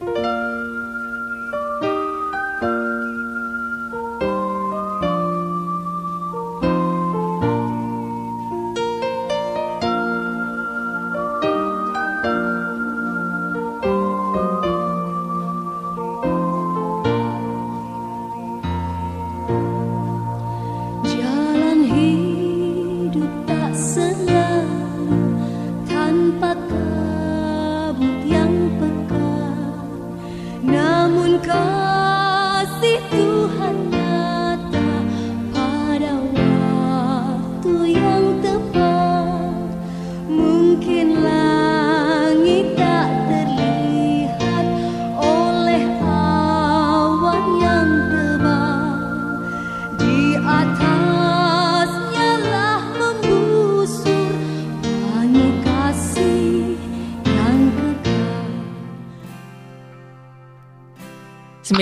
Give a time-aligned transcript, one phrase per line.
[0.00, 0.27] Bye.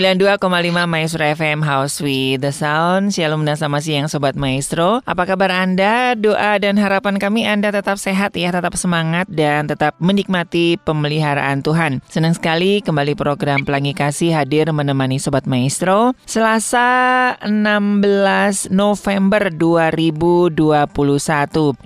[0.06, 3.11] 92,5 Maestro FM House with the Sound.
[3.11, 5.03] Shalom dan selamat siang Sobat Maestro.
[5.03, 6.14] Apa kabar Anda?
[6.14, 12.06] Doa dan harapan kami Anda tetap sehat ya Tetap semangat dan tetap menikmati pemeliharaan Tuhan.
[12.06, 16.14] Senang sekali kembali program Pelangi Kasih hadir menemani Sobat Maestro.
[16.23, 20.55] Selasa 16 November 2021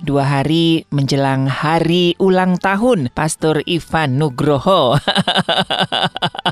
[0.05, 4.93] Dua hari menjelang hari ulang tahun Pastor Ivan Nugroho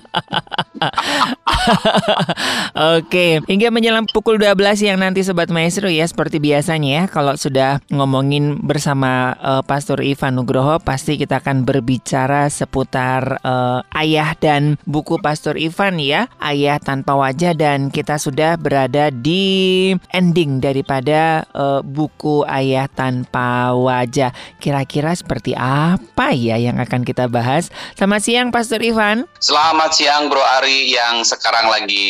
[2.97, 7.83] Oke, hingga menjelang pukul 12 siang nanti Sobat Maestro ya seperti biasanya ya kalau sudah
[7.91, 15.19] ngomongin bersama uh, Pastor Ivan Nugroho pasti kita akan berbicara seputar uh, ayah dan buku
[15.19, 22.47] Pastor Ivan ya, Ayah Tanpa Wajah dan kita sudah berada di ending daripada uh, buku
[22.47, 24.31] Ayah Tanpa Wajah.
[24.57, 27.69] Kira-kira seperti apa ya yang akan kita bahas?
[27.93, 29.27] Selamat siang Pastor Ivan.
[29.43, 32.07] Selamat siang Bro Ari yang sekarang sekarang lagi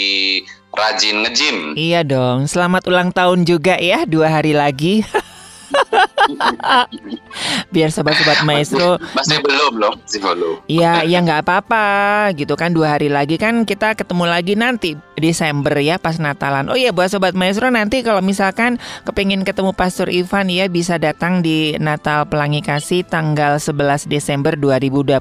[0.75, 1.57] rajin ngejim.
[1.79, 2.43] Iya dong.
[2.51, 4.99] Selamat ulang tahun juga ya, dua hari lagi.
[7.73, 10.55] Biar sobat-sobat maestro masih belum loh, masih belum.
[10.65, 11.87] Iya, ya nggak apa-apa
[12.35, 16.71] gitu kan dua hari lagi kan kita ketemu lagi nanti Desember ya pas Natalan.
[16.71, 21.43] Oh iya buat sobat maestro nanti kalau misalkan kepingin ketemu Pastor Ivan ya bisa datang
[21.43, 25.19] di Natal Pelangi Kasih tanggal 11 Desember 2021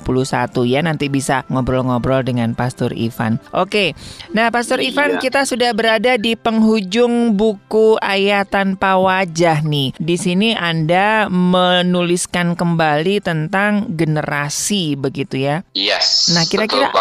[0.66, 3.42] ya nanti bisa ngobrol-ngobrol dengan Pastor Ivan.
[3.54, 3.94] Oke,
[4.32, 4.94] nah Pastor iya.
[4.94, 9.94] Ivan kita sudah berada di penghujung buku Ayat Tanpa Wajah nih.
[9.98, 10.97] Di sini Anda
[11.32, 15.66] menuliskan kembali tentang generasi begitu ya?
[15.74, 16.30] Yes.
[16.36, 16.92] Nah kira-kira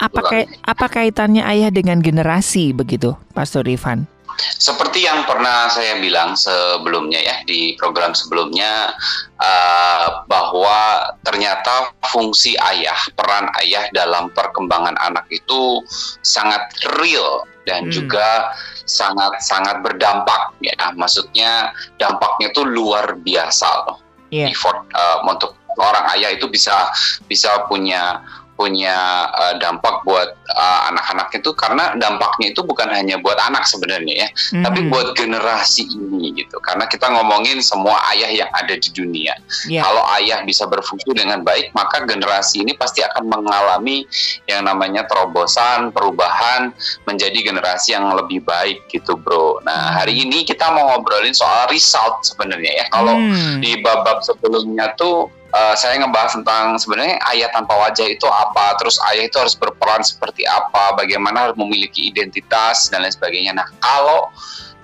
[0.00, 0.26] apa,
[0.64, 2.72] apa kaitannya ayah dengan generasi?
[2.72, 4.08] begitu, Pastor Ivan?
[4.40, 8.92] Seperti yang pernah saya bilang sebelumnya ya di program sebelumnya
[9.40, 15.82] uh, bahwa ternyata fungsi ayah, peran ayah dalam perkembangan anak itu
[16.24, 16.60] sangat
[17.00, 17.92] real dan hmm.
[17.92, 18.54] juga
[18.88, 20.74] sangat sangat berdampak ya.
[20.96, 23.98] Maksudnya dampaknya itu luar biasa loh.
[24.30, 24.54] Yeah.
[24.54, 26.90] Effort uh, untuk orang ayah itu bisa
[27.26, 28.22] bisa punya
[28.60, 34.28] punya uh, dampak buat uh, anak-anak itu karena dampaknya itu bukan hanya buat anak sebenarnya
[34.28, 34.64] ya, mm-hmm.
[34.68, 36.60] tapi buat generasi ini gitu.
[36.60, 39.32] Karena kita ngomongin semua ayah yang ada di dunia.
[39.64, 39.80] Yeah.
[39.80, 44.04] Kalau ayah bisa berfungsi dengan baik, maka generasi ini pasti akan mengalami
[44.44, 46.76] yang namanya terobosan, perubahan
[47.08, 49.64] menjadi generasi yang lebih baik gitu, Bro.
[49.64, 52.86] Nah, hari ini kita mau ngobrolin soal result sebenarnya ya.
[52.92, 53.64] Kalau mm.
[53.64, 58.96] di bab-bab sebelumnya tuh uh, saya ngebahas tentang sebenarnya ayah tanpa wajah itu apa, terus
[59.12, 63.52] ayah itu harus berperan seperti apa, bagaimana harus memiliki identitas dan lain sebagainya.
[63.54, 64.30] Nah, kalau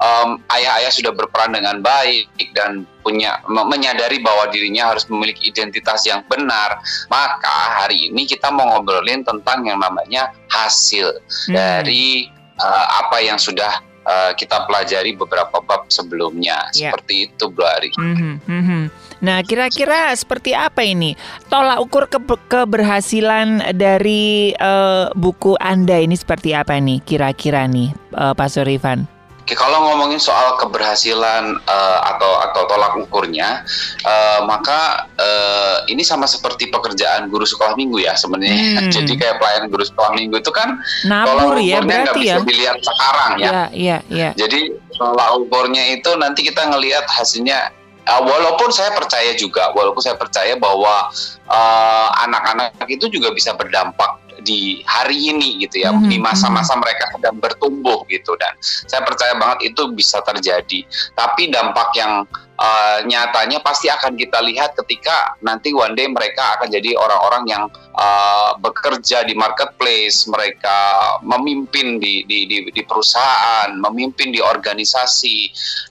[0.00, 6.27] um, ayah-ayah sudah berperan dengan baik dan punya menyadari bahwa dirinya harus memiliki identitas yang
[6.27, 11.54] benar, maka hari ini kita mau ngobrolin tentang yang namanya hasil hmm.
[11.54, 12.28] dari
[12.59, 16.69] uh, apa yang sudah uh, kita pelajari beberapa bab sebelumnya.
[16.75, 16.91] Yeah.
[16.93, 17.91] Seperti itu, Bu Ari.
[17.94, 18.83] Mm -hmm, mm -hmm.
[19.25, 21.16] Nah, kira-kira seperti apa ini
[21.49, 28.36] tolak ukur ke keberhasilan dari uh, buku Anda ini seperti apa nih kira-kira nih uh,
[28.36, 29.09] Pak Surivan?
[29.47, 33.63] Oke, kalau ngomongin soal keberhasilan uh, atau atau tolak ukurnya,
[34.03, 38.83] uh, maka uh, ini sama seperti pekerjaan guru sekolah minggu ya sebenarnya.
[38.83, 38.91] Hmm.
[38.98, 42.42] Jadi kayak pelayan guru sekolah minggu itu kan Nabur tolak ya, ukurnya nggak bisa ya?
[42.42, 43.47] dilihat sekarang ya.
[43.47, 44.30] Iya, iya, iya.
[44.34, 44.60] Jadi
[44.98, 47.71] tolak ukurnya itu nanti kita ngelihat hasilnya
[48.07, 51.11] uh, walaupun saya percaya juga, walaupun saya percaya bahwa
[51.51, 56.11] uh, anak-anak uh, itu juga bisa berdampak di hari ini gitu ya, mm-hmm.
[56.11, 60.87] di masa-masa mereka sedang bertumbuh gitu dan saya percaya banget itu bisa terjadi.
[61.19, 62.23] Tapi dampak yang
[62.57, 67.65] uh, nyatanya pasti akan kita lihat ketika nanti one day mereka akan jadi orang-orang yang
[67.97, 70.77] uh, bekerja di marketplace, mereka
[71.25, 75.39] memimpin di, di, di, di perusahaan, memimpin di organisasi,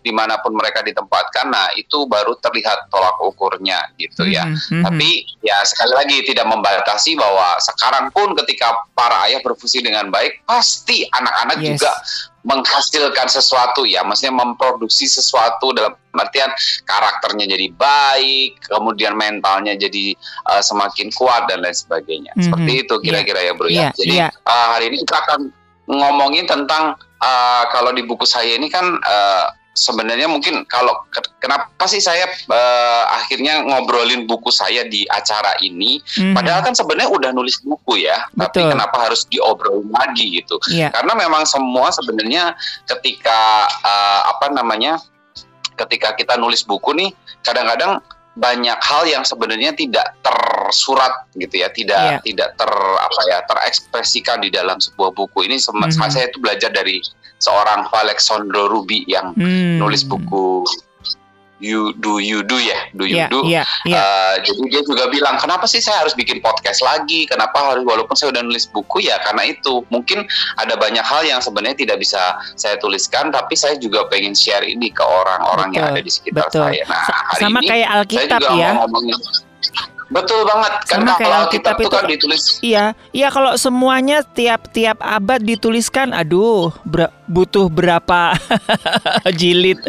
[0.02, 1.50] di mana pun mereka ditempatkan.
[1.50, 4.46] Nah itu baru terlihat tolak ukurnya gitu ya.
[4.46, 4.84] Mm -hmm.
[4.86, 5.10] Tapi
[5.42, 11.06] ya sekali lagi tidak membatasi bahwa sekarang pun ketika para ayah berfungsi dengan baik, pasti
[11.10, 11.68] anak-anak yes.
[11.78, 11.94] juga
[12.46, 16.54] menghasilkan sesuatu ya, maksudnya memproduksi sesuatu dalam artian
[16.86, 20.14] karakternya jadi baik, kemudian mentalnya jadi
[20.48, 22.32] uh, semakin kuat dan lain sebagainya.
[22.34, 22.46] Mm -hmm.
[22.46, 23.50] Seperti itu kira-kira yeah.
[23.52, 23.76] ya Bro ya.
[23.76, 23.92] Yeah.
[23.98, 24.32] Jadi yeah.
[24.46, 25.40] Uh, hari ini kita akan
[25.90, 29.46] ngomongin tentang uh, kalau di buku saya ini kan uh,
[29.76, 31.04] sebenarnya mungkin kalau
[31.44, 36.32] kenapa sih saya uh, akhirnya ngobrolin buku saya di acara ini mm-hmm.
[36.32, 38.72] padahal kan sebenarnya udah nulis buku ya Betul.
[38.72, 40.90] tapi kenapa harus diobrolin lagi gitu yeah.
[40.96, 42.56] karena memang semua sebenarnya
[42.88, 44.98] ketika uh, apa namanya
[45.76, 47.12] ketika kita nulis buku nih
[47.44, 48.00] kadang-kadang
[48.36, 52.20] banyak hal yang sebenarnya tidak tersurat gitu ya, tidak yeah.
[52.20, 52.68] tidak ter
[53.00, 55.56] apa ya terekspresikan di dalam sebuah buku ini.
[55.56, 56.12] Mm -hmm.
[56.12, 57.00] Saya itu belajar dari
[57.40, 59.82] seorang Alexandro Ruby yang mm.
[59.82, 60.64] nulis buku
[61.60, 64.04] you do you do ya do you yeah, do yeah, yeah.
[64.04, 68.12] Uh, jadi dia juga bilang kenapa sih saya harus bikin podcast lagi kenapa harus walaupun
[68.12, 70.28] saya udah nulis buku ya karena itu mungkin
[70.60, 74.92] ada banyak hal yang sebenarnya tidak bisa saya tuliskan tapi saya juga pengen share ini
[74.92, 76.68] ke orang-orang yang ada di sekitar betul.
[76.68, 79.16] saya nah hari sama ini kayak Alkitab saya juga ya ngomongin
[80.06, 80.74] Betul banget.
[80.86, 82.44] Sama kayak Alkitab itu kan ditulis.
[82.62, 88.38] Iya, iya kalau semuanya tiap-tiap abad dituliskan, aduh, ber butuh berapa
[89.40, 89.82] jilid.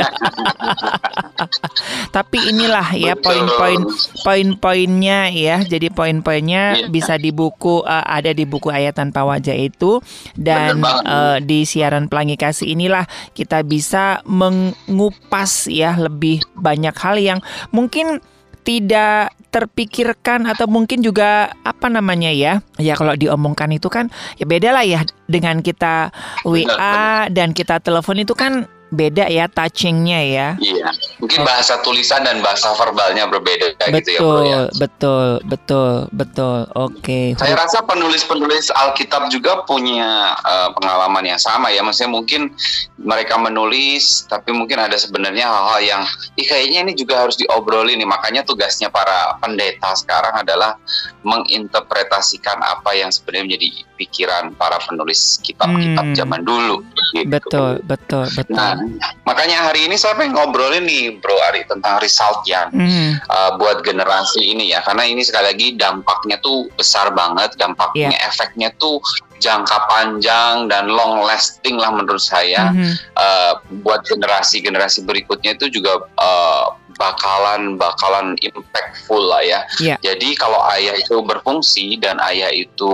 [2.17, 3.85] Tapi inilah ya poin-poin
[4.25, 5.61] poin-poinnya ya.
[5.61, 6.89] Jadi poin-poinnya yeah.
[6.89, 10.01] bisa di buku uh, ada di buku ayat tanpa wajah itu
[10.33, 13.05] dan uh, di siaran pelangi kasih inilah
[13.37, 18.25] kita bisa mengupas ya lebih banyak hal yang mungkin
[18.67, 22.59] tidak terpikirkan atau mungkin juga apa namanya ya?
[22.77, 26.11] Ya kalau diomongkan itu kan ya beda lah ya dengan kita
[26.43, 30.49] WA dan kita telepon itu kan beda ya touchingnya ya.
[30.59, 30.91] Iya,
[31.27, 34.61] mungkin bahasa tulisan dan bahasa verbalnya berbeda betul, gitu ya bro ya.
[34.79, 36.59] Betul, betul, betul.
[36.79, 37.03] Oke.
[37.03, 37.27] Okay.
[37.35, 41.83] Saya rasa penulis-penulis Alkitab juga punya uh, pengalaman yang sama ya.
[41.83, 42.55] Maksudnya mungkin
[43.03, 46.03] mereka menulis, tapi mungkin ada sebenarnya hal-hal yang,
[46.39, 48.07] Ih, kayaknya ini juga harus diobrolin nih.
[48.07, 50.79] Makanya tugasnya para pendeta sekarang adalah
[51.27, 53.69] menginterpretasikan apa yang sebenarnya menjadi
[53.99, 56.15] pikiran para penulis kitab-kitab hmm.
[56.15, 56.85] zaman dulu.
[57.17, 57.27] Gitu.
[57.27, 58.55] Betul, betul, betul.
[58.55, 58.79] Nah,
[59.27, 63.27] makanya hari ini saya pengen ngobrolin nih Bro Ari tentang result yang mm.
[63.29, 68.29] uh, buat generasi ini ya karena ini sekali lagi dampaknya tuh besar banget dampaknya yeah.
[68.29, 69.01] efeknya tuh
[69.37, 72.93] jangka panjang dan long lasting lah menurut saya mm -hmm.
[73.21, 73.53] uh,
[73.85, 79.61] buat generasi generasi berikutnya itu juga uh, bakalan bakalan impactful lah ya.
[79.81, 79.99] Yeah.
[80.03, 82.93] Jadi kalau ayah itu berfungsi dan ayah itu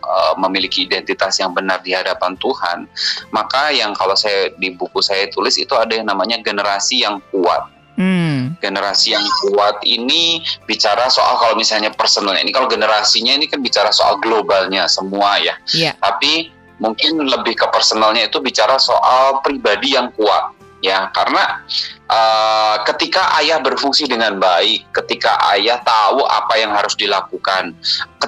[0.00, 2.86] uh, memiliki identitas yang benar di hadapan Tuhan,
[3.34, 7.68] maka yang kalau saya di buku saya tulis itu ada yang namanya generasi yang kuat.
[8.00, 8.56] Hmm.
[8.64, 13.92] Generasi yang kuat ini bicara soal kalau misalnya personalnya ini kalau generasinya ini kan bicara
[13.92, 15.52] soal globalnya semua ya.
[15.76, 15.92] Yeah.
[16.00, 16.48] Tapi
[16.80, 21.60] mungkin lebih ke personalnya itu bicara soal pribadi yang kuat ya karena
[22.08, 27.76] uh, ketika ayah berfungsi dengan baik, ketika ayah tahu apa yang harus dilakukan,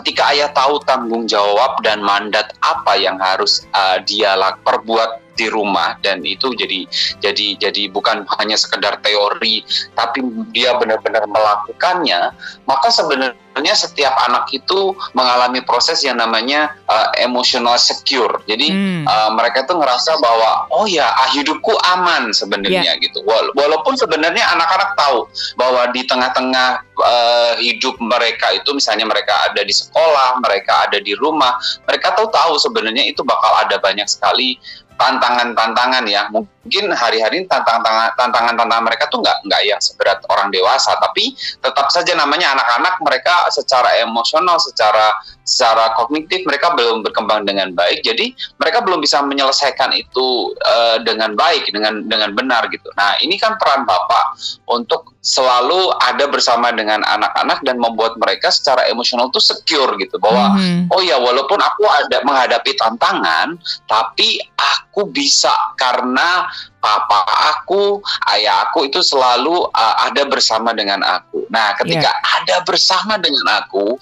[0.00, 5.96] ketika ayah tahu tanggung jawab dan mandat apa yang harus uh, dia perbuat di rumah
[6.04, 6.84] dan itu jadi
[7.20, 9.64] jadi jadi bukan hanya sekedar teori
[9.96, 10.20] tapi
[10.52, 12.36] dia benar-benar melakukannya
[12.68, 19.04] maka sebenarnya setiap anak itu mengalami proses yang namanya uh, emotional secure jadi hmm.
[19.08, 23.00] uh, mereka tuh ngerasa bahwa oh ya ah, hidupku aman sebenarnya yeah.
[23.00, 23.24] gitu
[23.56, 29.72] walaupun sebenarnya anak-anak tahu bahwa di tengah-tengah uh, hidup mereka itu misalnya mereka ada di
[29.72, 31.56] sekolah mereka ada di rumah
[31.88, 34.56] mereka tahu tahu sebenarnya itu bakal ada banyak sekali
[34.96, 36.28] tantangan-tantangan ya.
[36.30, 42.14] Mungkin hari-hari tantangan tantangan mereka tuh nggak nggak yang seberat orang dewasa tapi tetap saja
[42.14, 45.10] namanya anak-anak mereka secara emosional secara
[45.42, 48.06] secara kognitif mereka belum berkembang dengan baik.
[48.06, 48.30] Jadi
[48.62, 52.86] mereka belum bisa menyelesaikan itu uh, dengan baik dengan dengan benar gitu.
[52.94, 54.38] Nah ini kan peran bapak
[54.70, 60.18] untuk selalu ada bersama dengan anak-anak dan membuat mereka secara emosional tuh secure gitu.
[60.22, 60.94] Bahwa mm-hmm.
[60.94, 63.58] oh ya walaupun aku ada menghadapi tantangan
[63.90, 66.44] tapi aku bisa karena
[66.76, 67.24] papa
[67.56, 68.04] aku,
[68.36, 71.48] ayah aku itu selalu uh, ada bersama dengan aku.
[71.48, 72.36] Nah, ketika yeah.
[72.42, 73.96] ada bersama dengan aku,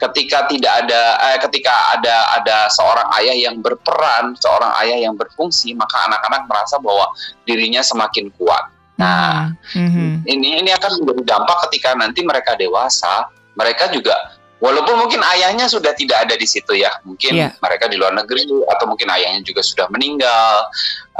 [0.00, 5.76] ketika tidak ada eh, ketika ada ada seorang ayah yang berperan, seorang ayah yang berfungsi,
[5.76, 7.12] maka anak-anak merasa bahwa
[7.44, 8.72] dirinya semakin kuat.
[8.96, 10.28] Nah, mm-hmm.
[10.28, 14.16] ini ini akan menjadi dampak ketika nanti mereka dewasa, mereka juga
[14.60, 17.50] walaupun mungkin ayahnya sudah tidak ada di situ ya, mungkin yeah.
[17.64, 20.68] mereka di luar negeri atau mungkin ayahnya juga sudah meninggal.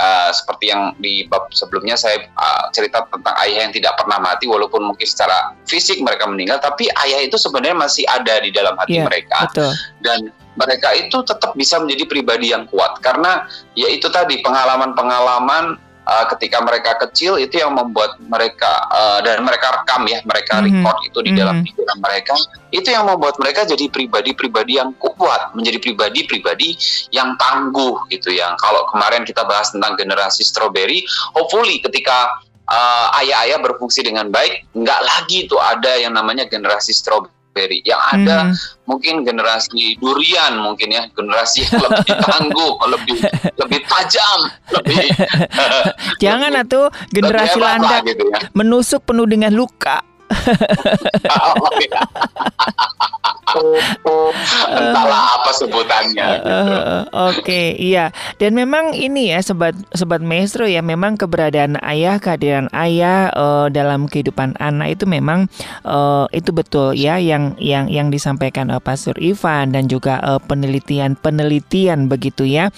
[0.00, 4.48] Uh, seperti yang di bab sebelumnya saya uh, cerita tentang ayah yang tidak pernah mati,
[4.48, 8.96] walaupun mungkin secara fisik mereka meninggal, tapi ayah itu sebenarnya masih ada di dalam hati
[8.96, 9.44] yeah, mereka.
[9.52, 9.72] Betul.
[10.00, 13.44] Dan mereka itu tetap bisa menjadi pribadi yang kuat karena
[13.76, 19.72] ya itu tadi pengalaman-pengalaman uh, ketika mereka kecil itu yang membuat mereka uh, dan mereka
[19.80, 20.66] rekam ya mereka mm -hmm.
[20.80, 21.40] record itu di mm -hmm.
[21.40, 21.64] dalam mhm.
[21.66, 22.34] pikiran mereka
[22.70, 26.78] itu yang membuat mereka jadi pribadi-pribadi yang kuat menjadi pribadi-pribadi
[27.10, 31.02] yang tangguh gitu yang kalau kemarin kita bahas tentang generasi strawberry
[31.34, 32.30] hopefully ketika
[33.18, 37.80] ayah-ayah uh, berfungsi dengan baik nggak lagi itu ada yang namanya generasi strawberry Ferry.
[37.86, 38.54] Yang ada hmm.
[38.86, 43.18] mungkin generasi durian mungkin ya, generasi yang lebih tangguh, lebih
[43.58, 44.40] lebih tajam,
[44.74, 45.06] lebih
[46.22, 48.38] Jangan atau generasi landak gitu ya.
[48.52, 50.09] menusuk penuh dengan luka.
[54.70, 56.26] Entahlah apa sebutannya.
[56.38, 56.46] Gitu.
[57.10, 58.14] Oke, okay, iya.
[58.38, 64.06] Dan memang ini ya sobat sobat maestro ya memang keberadaan ayah, kehadiran ayah uh, dalam
[64.06, 65.50] kehidupan anak itu memang
[65.82, 72.06] uh, itu betul ya yang yang yang disampaikan uh, Pastor Ivan dan juga uh, penelitian-penelitian
[72.06, 72.70] begitu ya.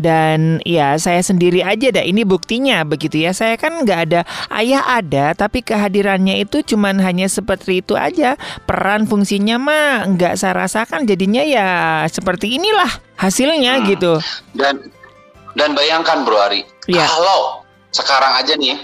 [0.00, 3.36] Dan ya saya sendiri aja dah ini buktinya begitu ya.
[3.36, 4.20] Saya kan nggak ada
[4.56, 8.38] ayah ada tapi kehadirannya itu cuma bukan hanya seperti itu aja.
[8.62, 11.68] Peran fungsinya mah nggak saya rasakan jadinya ya
[12.06, 13.84] seperti inilah hasilnya hmm.
[13.90, 14.12] gitu.
[14.54, 14.78] Dan
[15.58, 17.02] dan bayangkan Bro Ari, ya.
[17.06, 18.78] kalau sekarang aja nih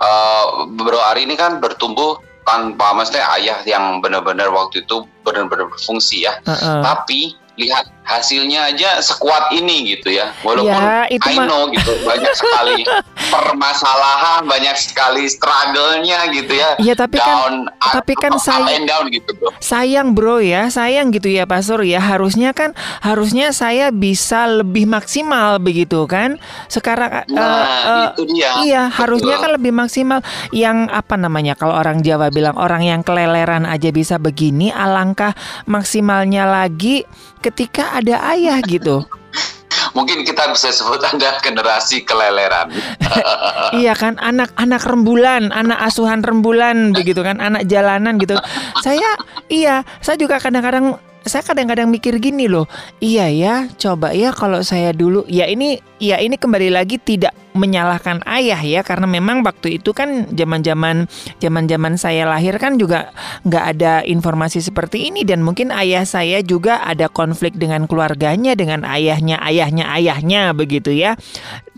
[0.00, 2.16] uh, Bro Ari ini kan bertumbuh
[2.48, 6.40] tanpa maksudnya ayah yang benar-benar waktu itu benar-benar berfungsi ya.
[6.48, 6.80] Uh -uh.
[6.80, 10.32] Tapi lihat hasilnya aja sekuat ini gitu ya.
[10.40, 12.80] Walaupun ya, itu I know gitu banyak sekali
[13.34, 16.80] permasalahan banyak sekali struggle-nya gitu ya.
[16.80, 19.52] Iya tapi kan down, kan up, tapi kan sayang down gitu bro.
[19.60, 20.72] sayang bro ya.
[20.72, 22.00] Sayang gitu ya Pak Sur ya.
[22.00, 22.72] Harusnya kan
[23.04, 26.40] harusnya saya bisa lebih maksimal begitu kan?
[26.72, 27.44] Sekarang nah,
[27.84, 28.64] uh, itu dia.
[28.64, 28.98] iya Betul.
[29.04, 30.24] harusnya kan lebih maksimal.
[30.48, 35.36] Yang apa namanya kalau orang Jawa bilang orang yang keleleran aja bisa begini alangkah
[35.68, 37.04] maksimalnya lagi
[37.48, 39.04] ketika ada ayah gitu.
[39.96, 42.70] Mungkin kita bisa sebut Anda generasi keleleran.
[43.80, 48.36] iya kan, anak-anak rembulan, anak asuhan rembulan begitu kan, anak jalanan gitu.
[48.84, 49.16] Saya
[49.48, 52.66] iya, saya juga kadang-kadang saya kadang-kadang mikir gini loh,
[53.02, 58.22] iya ya, coba ya kalau saya dulu, ya ini, ya ini kembali lagi tidak menyalahkan
[58.22, 61.10] ayah ya, karena memang waktu itu kan zaman-zaman
[61.42, 63.10] zaman-zaman saya lahir kan juga
[63.42, 65.26] nggak ada informasi seperti ini.
[65.26, 71.18] Dan mungkin ayah saya juga ada konflik dengan keluarganya, dengan ayahnya, ayahnya, ayahnya begitu ya,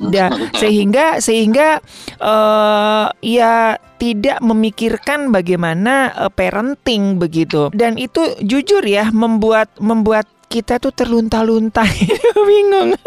[0.00, 1.84] da, sehingga sehingga
[2.16, 7.68] uh, ya tidak memikirkan bagaimana uh, parenting begitu.
[7.76, 11.86] Dan itu jujur ya membuat membuat kita tuh terlunta-lunta
[12.48, 12.98] bingung.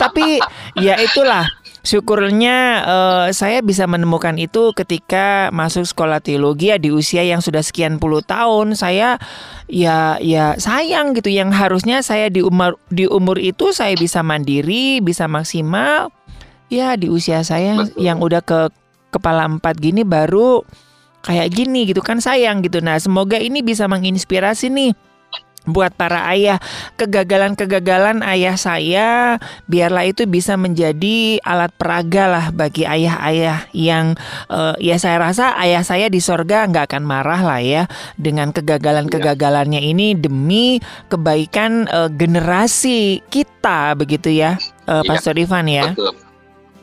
[0.00, 0.38] Tapi
[0.78, 1.48] ya itulah
[1.82, 7.62] syukurnya uh, saya bisa menemukan itu ketika masuk sekolah teologi ya di usia yang sudah
[7.62, 9.18] sekian puluh tahun saya
[9.66, 15.02] ya ya sayang gitu yang harusnya saya di umur di umur itu saya bisa mandiri
[15.02, 16.14] bisa maksimal
[16.70, 17.98] ya di usia saya Betul.
[17.98, 18.70] yang udah ke
[19.12, 20.64] kepala empat gini baru
[21.22, 22.82] kayak gini gitu kan sayang gitu.
[22.82, 24.92] Nah semoga ini bisa menginspirasi nih
[25.68, 26.58] buat para ayah
[26.98, 29.38] kegagalan-kegagalan ayah saya
[29.70, 34.18] biarlah itu bisa menjadi alat peraga lah bagi ayah-ayah yang
[34.50, 37.82] uh, ya saya rasa ayah saya di sorga nggak akan marah lah ya
[38.18, 44.58] dengan kegagalan-kegagalannya ini demi kebaikan uh, generasi kita begitu ya
[44.90, 45.94] uh, Pastor Ivan ya.
[45.94, 46.31] Betul.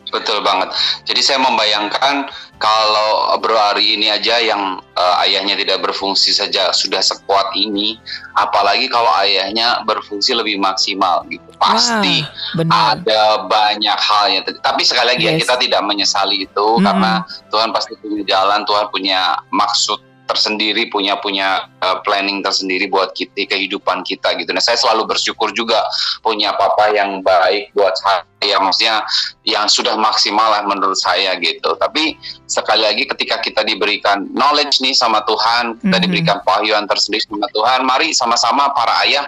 [0.09, 0.73] Betul banget.
[1.05, 6.99] Jadi saya membayangkan kalau Bro Ari ini aja yang uh, ayahnya tidak berfungsi saja sudah
[6.99, 7.95] sekuat ini,
[8.35, 11.45] apalagi kalau ayahnya berfungsi lebih maksimal gitu.
[11.61, 12.25] Pasti
[12.59, 15.39] Wah, ada banyak hal yang tapi sekali lagi ya, yes.
[15.39, 16.83] ya kita tidak menyesali itu hmm.
[16.83, 23.17] karena Tuhan pasti punya jalan, Tuhan punya maksud tersendiri punya punya uh, planning tersendiri buat
[23.17, 24.53] kita kehidupan kita gitu.
[24.53, 25.81] Nah saya selalu bersyukur juga
[26.21, 29.01] punya papa yang baik buat saya, maksudnya
[29.41, 31.73] yang sudah maksimal lah menurut saya gitu.
[31.81, 32.13] Tapi
[32.45, 36.03] sekali lagi ketika kita diberikan knowledge nih sama Tuhan, kita mm -hmm.
[36.05, 39.25] diberikan pahyuan tersendiri sama Tuhan, mari sama-sama para ayah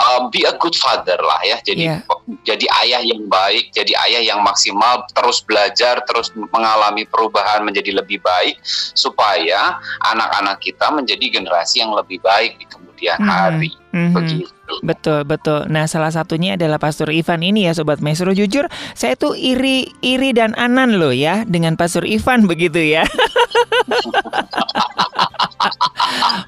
[0.00, 1.60] uh, be a good father lah ya.
[1.62, 2.00] Jadi yeah.
[2.42, 8.18] jadi ayah yang baik, jadi ayah yang maksimal, terus belajar, terus mengalami perubahan menjadi lebih
[8.24, 8.56] baik
[8.96, 9.76] supaya
[10.08, 13.30] anak-anak kita menjadi generasi yang lebih baik di kemudian hmm.
[13.30, 13.70] hari.
[13.90, 14.14] Mm-hmm.
[14.14, 14.54] Begitu.
[14.86, 15.66] Betul, betul.
[15.66, 18.30] Nah, salah satunya adalah Pastor Ivan ini ya Sobat Maestro.
[18.30, 23.02] Jujur, saya tuh iri iri dan anan loh ya dengan Pastor Ivan begitu ya.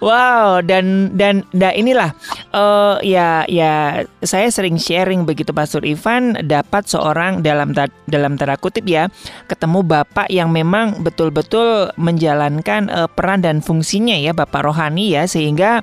[0.04, 2.10] wow, dan dan dan inilah
[2.52, 7.74] uh, ya ya saya sering sharing begitu Pastor Ivan dapat seorang dalam
[8.06, 9.08] dalam tanda kutip ya
[9.48, 15.82] ketemu bapak yang memang betul-betul menjalankan uh, peran dan fungsinya ya bapak rohani ya sehingga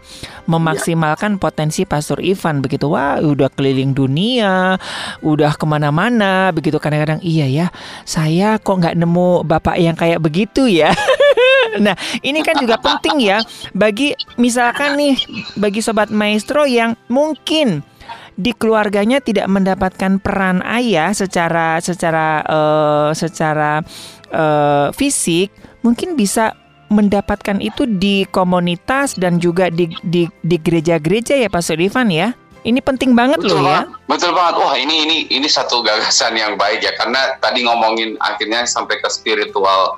[0.50, 2.89] memaksimalkan potensi Pastor Ivan begitu.
[2.89, 4.77] Wah udah keliling dunia
[5.21, 6.77] udah ke mana-mana begitu.
[6.77, 7.67] Kadang-kadang iya ya
[8.03, 10.93] saya kok nggak nemu bapak yang kayak begitu ya?
[11.77, 11.93] Nah
[12.25, 15.15] ini kan juga penting ya bagi misalkan nih
[15.57, 17.85] bagi sobat maestro yang mungkin
[18.39, 23.83] di keluarganya tidak mendapatkan peran ayah secara secara uh, secara
[24.31, 25.51] uh, fisik
[25.83, 26.55] mungkin bisa
[26.89, 32.33] mendapatkan itu di komunitas dan juga di di di gereja-gereja ya Pak Ivan ya.
[32.59, 33.88] Ini penting banget betul loh ya.
[34.03, 34.59] Betul banget.
[34.59, 39.07] Wah, ini ini ini satu gagasan yang baik ya karena tadi ngomongin akhirnya sampai ke
[39.07, 39.95] spiritual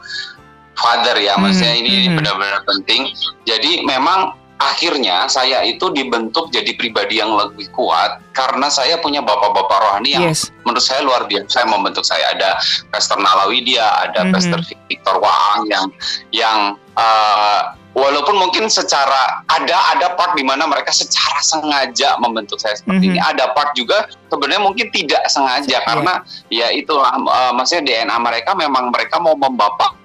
[0.78, 1.36] father ya.
[1.36, 2.18] Hmm, Maksudnya ini hmm.
[2.20, 3.12] benar-benar penting.
[3.46, 9.78] Jadi memang akhirnya saya itu dibentuk jadi pribadi yang lebih kuat karena saya punya bapak-bapak
[9.82, 10.54] rohani yang yes.
[10.62, 12.62] menurut saya luar biasa saya membentuk saya ada
[12.94, 14.34] Pastor Nalawi dia ada mm -hmm.
[14.38, 15.86] Pastor Victor Waang yang
[16.30, 16.58] yang
[16.94, 23.10] uh, walaupun mungkin secara ada ada part di mana mereka secara sengaja membentuk saya seperti
[23.10, 23.18] mm -hmm.
[23.18, 25.84] ini ada part juga sebenarnya mungkin tidak sengaja yeah.
[25.90, 26.14] karena
[26.54, 30.01] ya itulah uh, maksudnya DNA mereka memang mereka mau membapak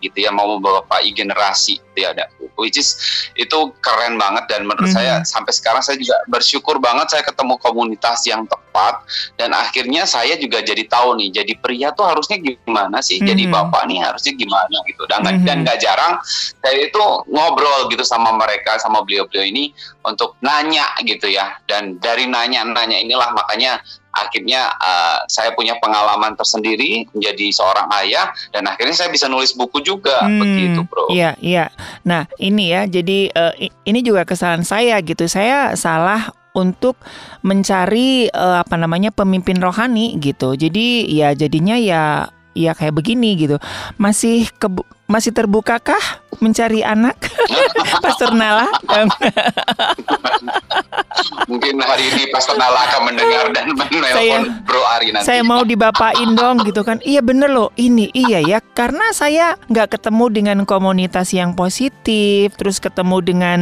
[0.00, 2.96] gitu ya mau membapai generasi gitu ya ada which is
[3.36, 5.20] itu keren banget dan menurut mm -hmm.
[5.20, 9.00] saya sampai sekarang saya juga bersyukur banget saya ketemu komunitas yang tepat
[9.40, 13.30] dan akhirnya saya juga jadi tahu nih jadi pria tuh harusnya gimana sih mm -hmm.
[13.32, 15.46] jadi bapak nih harusnya gimana gitu dan mm -hmm.
[15.48, 16.14] dan gak jarang
[16.60, 19.72] saya itu ngobrol gitu sama mereka sama beliau-beliau ini
[20.04, 23.80] untuk nanya gitu ya dan dari nanya-nanya inilah makanya
[24.16, 29.84] akhirnya uh, saya punya pengalaman tersendiri menjadi seorang ayah dan akhirnya saya bisa nulis buku
[29.84, 31.12] juga hmm, begitu bro.
[31.12, 31.68] Iya iya.
[32.08, 36.96] Nah ini ya jadi uh, ini juga kesalahan saya gitu saya salah untuk
[37.44, 40.56] mencari uh, apa namanya pemimpin rohani gitu.
[40.56, 43.60] Jadi ya jadinya ya ya kayak begini gitu.
[44.00, 44.72] Masih ke,
[45.04, 46.00] masih terbukakah
[46.40, 47.28] mencari anak
[48.04, 48.72] Pastor Nala?
[51.46, 55.26] Mungkin hari ini Pastor Nala akan mendengar dan menelpon Bro Ari nanti.
[55.28, 56.98] Saya mau dibapain dong gitu kan.
[57.06, 62.82] Iya bener loh ini iya ya karena saya nggak ketemu dengan komunitas yang positif terus
[62.82, 63.58] ketemu dengan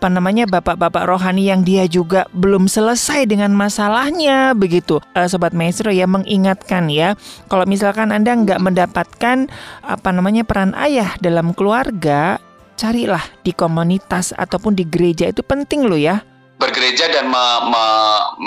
[0.00, 4.98] apa namanya bapak-bapak rohani yang dia juga belum selesai dengan masalahnya begitu.
[5.12, 7.14] Uh, Sobat Maestro ya mengingatkan ya
[7.46, 9.46] kalau misalkan Anda nggak mendapatkan
[9.84, 12.40] apa namanya peran ayah dalam keluarga
[12.76, 16.20] carilah di komunitas ataupun di gereja itu penting loh ya
[16.56, 17.86] bergereja dan me, me,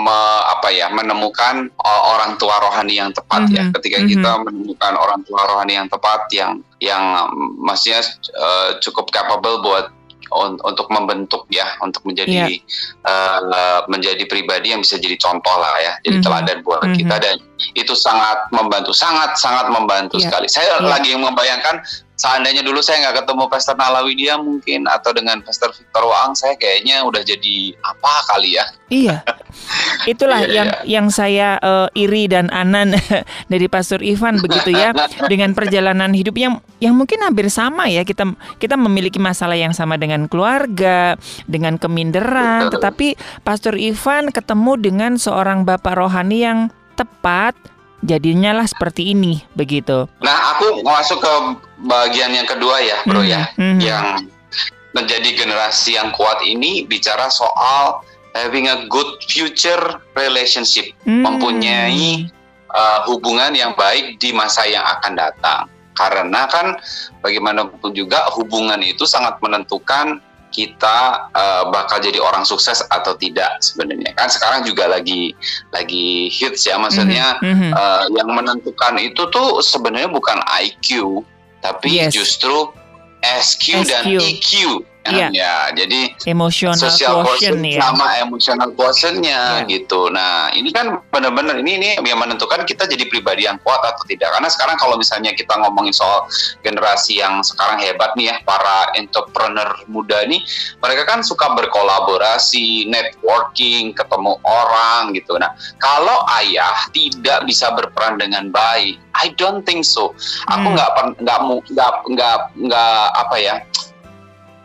[0.02, 0.17] me,
[0.50, 3.58] apa ya menemukan orang tua rohani yang tepat mm -hmm.
[3.58, 4.13] ya mhm, ketika mm -hmm.
[4.17, 7.04] kita menemukan orang tua rohani yang tepat yang yang
[7.62, 8.02] maksudnya
[8.34, 9.93] uh, cukup capable buat
[10.62, 12.62] untuk membentuk ya untuk menjadi yeah.
[13.10, 16.26] uh, menjadi pribadi yang bisa jadi contoh lah ya jadi mm -hmm.
[16.26, 17.00] teladan buat mm -hmm.
[17.02, 17.36] kita dan
[17.74, 20.26] itu sangat membantu sangat sangat membantu yeah.
[20.30, 20.86] sekali saya yeah.
[20.86, 21.82] lagi membayangkan
[22.19, 26.60] seandainya dulu saya nggak ketemu Pastor Nalawi dia mungkin atau dengan Pastor Victor Waang saya
[26.60, 29.23] kayaknya udah jadi apa kali ya iya
[30.12, 30.79] itulah iya, yang iya.
[30.99, 32.91] yang saya uh, iri dan anan
[33.51, 34.91] dari Pastor Ivan begitu ya
[35.32, 38.27] dengan perjalanan hidup yang yang mungkin hampir sama ya kita
[38.60, 41.15] kita memiliki masalah yang sama dengan keluarga
[41.47, 42.84] dengan keminderan Betul.
[42.84, 43.08] tetapi
[43.47, 46.60] Pastor Ivan ketemu dengan seorang bapak rohani yang
[46.99, 47.55] tepat
[48.04, 50.08] jadinya lah seperti ini begitu.
[50.24, 51.34] Nah, aku masuk ke
[51.86, 53.34] bagian yang kedua ya, Bro mm -hmm.
[53.34, 53.80] ya, mm -hmm.
[53.84, 54.06] yang
[54.96, 58.02] menjadi generasi yang kuat ini bicara soal
[58.34, 61.24] having a good future relationship, mm -hmm.
[61.28, 62.30] mempunyai
[62.74, 65.62] uh, hubungan yang baik di masa yang akan datang.
[66.00, 66.80] Karena kan
[67.20, 74.12] bagaimanapun juga hubungan itu sangat menentukan kita uh, bakal jadi orang sukses atau tidak sebenarnya
[74.18, 75.34] kan sekarang juga lagi
[75.70, 77.72] lagi hits ya maksudnya mm -hmm.
[77.74, 81.22] uh, yang menentukan itu tuh sebenarnya bukan IQ
[81.60, 82.16] tapi yes.
[82.16, 82.72] justru
[83.20, 84.50] SQ, SQ dan EQ
[85.10, 85.28] Iya.
[85.34, 87.82] Ya, jadi emosional social quotient ya.
[87.82, 89.69] sama emotional quotientnya ya.
[89.69, 90.10] gitu.
[90.13, 94.30] Nah, ini kan benar-benar ini ini yang menentukan kita jadi pribadi yang kuat atau tidak.
[94.34, 96.26] Karena sekarang kalau misalnya kita ngomongin soal
[96.62, 100.41] generasi yang sekarang hebat nih ya, para entrepreneur muda nih,
[100.82, 105.36] mereka kan suka berkolaborasi, networking, ketemu orang gitu.
[105.38, 110.15] Nah, kalau ayah tidak bisa berperan dengan baik, I don't think so.
[110.48, 110.76] Aku hmm.
[110.78, 111.13] nggak hmm.
[111.24, 111.39] nggak
[111.76, 113.56] nggak nggak nggak apa ya?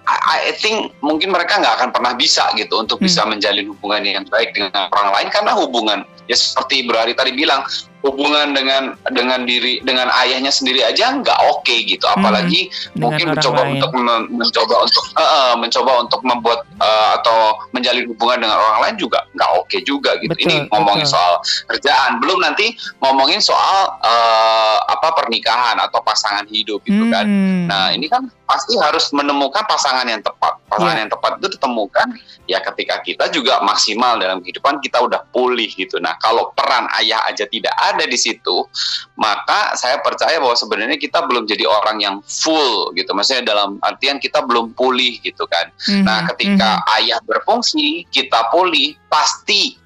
[0.04, 3.08] I think mungkin mereka nggak akan pernah bisa gitu untuk hmm.
[3.08, 7.64] bisa menjalin hubungan yang baik dengan orang lain karena hubungan ya seperti Berari tadi bilang
[8.04, 13.00] hubungan dengan dengan diri dengan ayahnya sendiri aja nggak oke okay, gitu hmm, apalagi hmm,
[13.00, 13.72] mungkin mencoba lain.
[13.80, 13.90] untuk
[14.28, 19.50] mencoba untuk uh, mencoba untuk membuat uh, atau menjalin hubungan dengan orang lain juga nggak
[19.56, 21.16] oke okay juga gitu betul, ini ngomongin betul.
[21.16, 21.34] soal
[21.72, 22.66] kerjaan belum nanti
[23.00, 27.24] ngomongin soal uh, apa pernikahan atau pasangan hidup gitu kan.
[27.24, 27.68] hmm.
[27.68, 31.02] kan nah ini kan pasti harus menemukan pasangan yang tepat pasangan yeah.
[31.06, 32.08] yang tepat itu ditemukan
[32.44, 37.22] ya ketika kita juga maksimal dalam kehidupan kita udah pulih gitu nah kalau peran ayah
[37.24, 38.66] aja tidak ada ada di situ,
[39.14, 43.14] maka saya percaya bahwa sebenarnya kita belum jadi orang yang full gitu.
[43.14, 45.70] Maksudnya dalam artian kita belum pulih gitu kan.
[45.70, 46.04] Mm-hmm.
[46.04, 46.96] Nah, ketika mm-hmm.
[47.00, 49.78] ayah berfungsi, kita pulih, pasti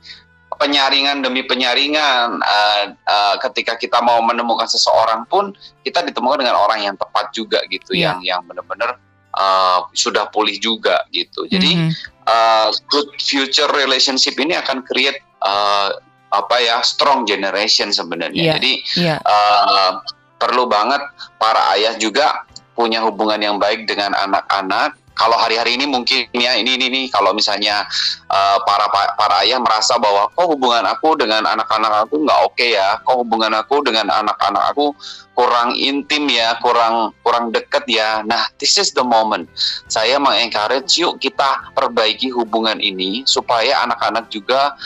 [0.59, 5.55] penyaringan demi penyaringan uh, uh, ketika kita mau menemukan seseorang pun
[5.87, 8.19] kita ditemukan dengan orang yang tepat juga gitu yeah.
[8.19, 8.99] yang yang benar-benar
[9.39, 11.47] uh, sudah pulih juga gitu.
[11.47, 12.27] Jadi mm-hmm.
[12.27, 15.95] uh, good future relationship ini akan create uh,
[16.29, 18.43] apa ya strong generation sebenarnya.
[18.43, 19.19] Yeah, Jadi yeah.
[19.25, 20.01] Uh,
[20.39, 21.03] perlu banget
[21.37, 22.47] para ayah juga
[22.79, 24.95] punya hubungan yang baik dengan anak-anak.
[25.19, 27.83] Kalau hari-hari ini mungkin ya ini ini nih kalau misalnya
[28.31, 28.87] uh, para
[29.19, 33.27] para ayah merasa bahwa kok hubungan aku dengan anak-anak aku nggak oke okay ya, kok
[33.27, 34.95] hubungan aku dengan anak-anak aku
[35.35, 38.23] kurang intim ya, kurang kurang dekat ya.
[38.31, 39.51] Nah, this is the moment.
[39.91, 44.79] Saya mengencourage yuk kita perbaiki hubungan ini supaya anak-anak juga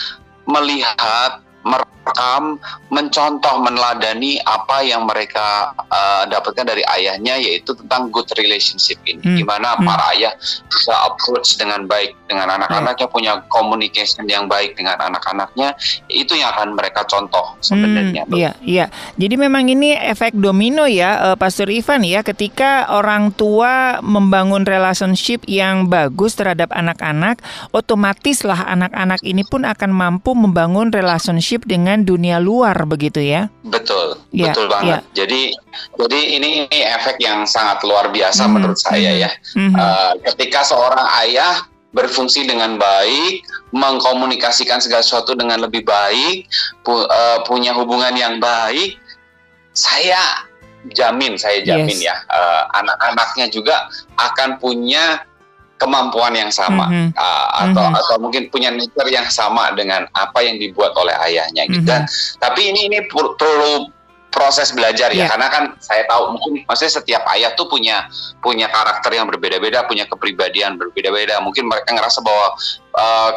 [0.46, 2.58] melihat merekam,
[2.90, 9.22] mencontoh, meneladani apa yang mereka uh, dapatkan dari ayahnya yaitu tentang good relationship ini.
[9.22, 9.38] Hmm.
[9.38, 9.86] Gimana hmm.
[9.86, 10.32] para ayah
[10.66, 13.14] bisa approach dengan baik dengan anak-anaknya, hmm.
[13.14, 15.76] punya communication yang baik dengan anak-anaknya,
[16.10, 18.26] itu yang akan mereka contoh sebenarnya.
[18.26, 18.86] Hmm, iya, iya.
[19.14, 25.44] Jadi memang ini efek domino ya, uh, Pastor Ivan ya, ketika orang tua membangun relationship
[25.46, 27.38] yang bagus terhadap anak-anak,
[27.70, 33.52] otomatislah anak-anak ini pun akan mampu membangun relationship relationship dengan dunia luar begitu ya?
[33.64, 35.04] Betul, ya, betul banget.
[35.04, 35.24] Ya.
[35.24, 35.52] Jadi
[36.00, 39.30] jadi ini, ini efek yang sangat luar biasa hmm, menurut saya hmm, ya.
[39.56, 39.72] Hmm.
[39.76, 41.60] Uh, ketika seorang ayah
[41.92, 43.44] berfungsi dengan baik,
[43.76, 46.48] mengkomunikasikan segala sesuatu dengan lebih baik,
[46.80, 48.96] pu, uh, punya hubungan yang baik,
[49.76, 50.48] saya
[50.96, 52.08] jamin, saya jamin yes.
[52.08, 55.20] ya, uh, anak-anaknya juga akan punya
[55.82, 57.08] kemampuan yang sama mm -hmm.
[57.18, 58.00] uh, atau mm -hmm.
[58.06, 61.90] atau mungkin punya nature yang sama dengan apa yang dibuat oleh ayahnya gitu.
[61.90, 62.38] Mm -hmm.
[62.38, 63.90] Tapi ini ini perlu
[64.32, 65.28] proses belajar ya yeah.
[65.28, 68.08] karena kan saya tahu mungkin maksudnya setiap ayah tuh punya
[68.40, 71.38] punya karakter yang berbeda-beda, punya kepribadian berbeda-beda.
[71.44, 72.46] Mungkin mereka ngerasa bahwa
[72.96, 73.30] uh,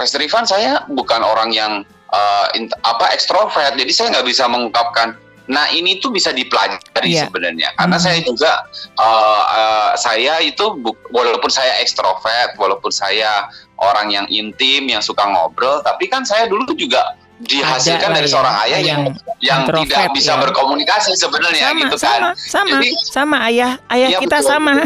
[0.00, 2.46] Pastor Ivan saya bukan orang yang uh,
[2.88, 5.12] apa ekstrovert, jadi saya nggak bisa mengungkapkan
[5.50, 7.26] Nah ini tuh bisa dipelajari yeah.
[7.26, 8.04] sebenarnya karena hmm.
[8.06, 8.52] saya juga
[8.96, 10.78] uh, uh, saya itu
[11.10, 13.50] walaupun saya ekstrovert, walaupun saya
[13.82, 18.32] orang yang intim yang suka ngobrol, tapi kan saya dulu juga dihasilkan dari ya.
[18.36, 19.02] seorang ayah yang
[19.40, 20.40] yang tidak bisa ya.
[20.44, 22.20] berkomunikasi sebenarnya sama, gitu kan.
[22.20, 24.50] Sama, sama, Jadi, sama ayah ayah iya, kita betul.
[24.52, 24.72] sama.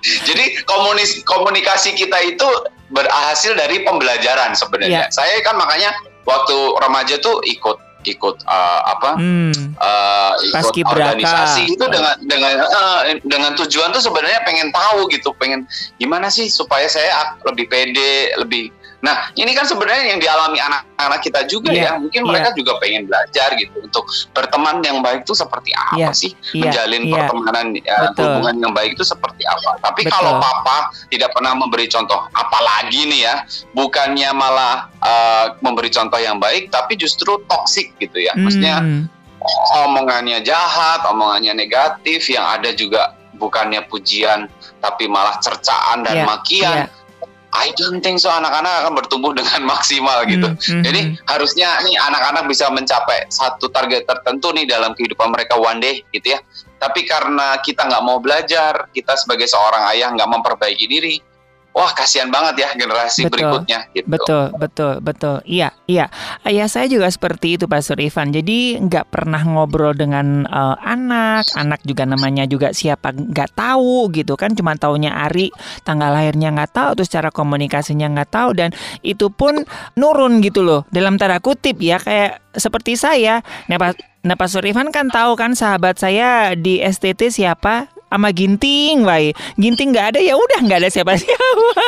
[0.28, 2.48] Jadi komunis, komunikasi kita itu
[2.90, 5.06] berhasil dari pembelajaran sebenarnya.
[5.06, 5.12] Yeah.
[5.12, 5.92] Saya kan makanya
[6.24, 7.78] waktu remaja tuh ikut
[8.08, 9.10] ikut uh, apa?
[9.20, 9.52] Hmm.
[9.76, 15.68] uh, ikut organisasi itu dengan dengan uh, dengan tujuan tuh sebenarnya pengen tahu gitu pengen
[16.00, 21.40] gimana sih supaya saya lebih pede lebih Nah, ini kan sebenarnya yang dialami anak-anak kita
[21.48, 22.00] juga yeah, ya.
[22.04, 22.28] Mungkin yeah.
[22.28, 24.04] mereka juga pengen belajar gitu untuk
[24.36, 26.36] berteman yang baik itu seperti apa yeah, sih?
[26.52, 27.14] Yeah, Menjalin yeah.
[27.16, 29.80] pertemanan uh, hubungan yang baik itu seperti apa?
[29.80, 30.12] Tapi Betul.
[30.12, 33.34] kalau papa tidak pernah memberi contoh, apalagi nih ya,
[33.72, 38.36] bukannya malah uh, memberi contoh yang baik, tapi justru toksik gitu ya.
[38.36, 39.04] Maksudnya hmm.
[39.88, 44.52] omongannya jahat, omongannya negatif, yang ada juga bukannya pujian,
[44.84, 46.78] tapi malah cercaan dan yeah, makian.
[46.84, 46.99] Yeah
[47.50, 50.48] I don't think so anak-anak akan bertumbuh dengan maksimal gitu.
[50.50, 50.82] Mm -hmm.
[50.86, 56.02] Jadi harusnya nih anak-anak bisa mencapai satu target tertentu nih dalam kehidupan mereka one day
[56.14, 56.40] gitu ya.
[56.80, 61.20] Tapi karena kita nggak mau belajar, kita sebagai seorang ayah nggak memperbaiki diri,
[61.70, 64.06] wah kasihan banget ya generasi betul, berikutnya gitu.
[64.10, 65.36] Betul, betul, betul.
[65.46, 66.10] Iya, iya.
[66.42, 68.34] Ayah saya juga seperti itu Pak Surifan.
[68.34, 74.34] Jadi nggak pernah ngobrol dengan uh, anak, anak juga namanya juga siapa nggak tahu gitu
[74.34, 74.52] kan.
[74.58, 75.54] Cuma taunya Ari,
[75.86, 78.74] tanggal lahirnya nggak tahu, terus cara komunikasinya nggak tahu dan
[79.06, 79.62] itu pun
[79.94, 80.82] nurun gitu loh.
[80.90, 83.46] Dalam tanda kutip ya kayak seperti saya.
[83.70, 87.99] Nah Pak, nah, Pak Surifan kan tahu kan sahabat saya di STT siapa?
[88.10, 89.30] Sama Ginting, wai.
[89.54, 91.84] Ginting nggak ada ya udah nggak ada siapa-siapa.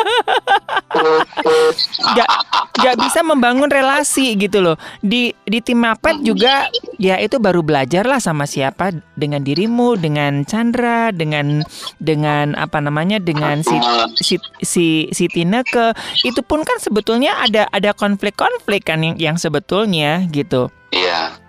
[2.78, 4.78] nggak bisa membangun relasi gitu loh.
[5.02, 6.70] Di di tim mapet juga
[7.02, 11.66] ya itu baru belajar lah sama siapa dengan dirimu, dengan Chandra, dengan
[11.98, 13.74] dengan apa namanya dengan si
[14.22, 20.22] si si, si Tineke itu pun kan sebetulnya ada ada konflik-konflik kan yang yang sebetulnya
[20.30, 20.70] gitu.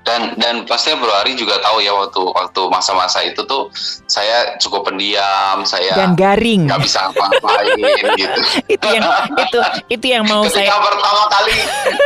[0.04, 3.72] Dan dan pasti Bro Ari juga tahu ya waktu waktu masa-masa itu tuh
[4.04, 7.80] saya cukup pendiam, saya dan garing, nggak bisa apa-apain
[8.20, 8.40] gitu.
[8.68, 9.04] itu yang
[9.40, 11.56] itu itu yang mau Ketika saya pertama kali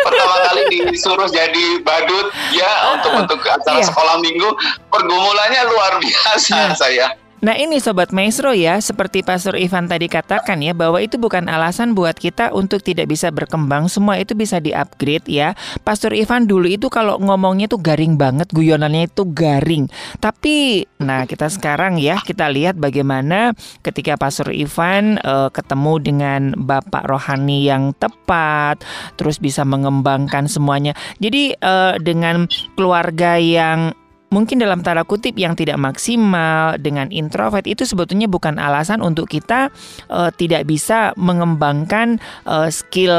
[0.06, 0.62] pertama kali
[0.94, 3.90] disuruh jadi badut ya untuk untuk acara Iya.
[3.90, 4.50] sekolah minggu
[4.94, 6.76] pergumulannya luar biasa Iya.
[6.78, 7.08] saya.
[7.38, 11.94] Nah ini Sobat Maestro ya, seperti Pastor Ivan tadi katakan ya, bahwa itu bukan alasan
[11.94, 15.54] buat kita untuk tidak bisa berkembang, semua itu bisa di-upgrade ya.
[15.86, 19.86] Pastor Ivan dulu itu kalau ngomongnya tuh garing banget, guyonannya itu garing.
[20.18, 23.54] Tapi, nah kita sekarang ya, kita lihat bagaimana
[23.86, 28.82] ketika Pastor Ivan eh, ketemu dengan Bapak Rohani yang tepat,
[29.14, 30.98] terus bisa mengembangkan semuanya.
[31.22, 33.94] Jadi eh, dengan keluarga yang
[34.28, 39.72] mungkin dalam tanda kutip yang tidak maksimal dengan introvert itu sebetulnya bukan alasan untuk kita
[40.12, 43.16] eh, tidak bisa mengembangkan eh, skill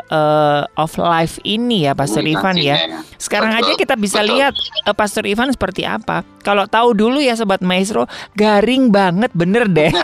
[0.00, 2.80] eh, of life ini ya Pastor Ivan ya.
[3.20, 4.30] Sekarang Betul, aja kita bisa betul.
[4.32, 4.54] lihat
[4.88, 6.24] eh, Pastor Ivan seperti apa.
[6.40, 9.92] Kalau tahu dulu ya sobat maestro, garing banget bener deh.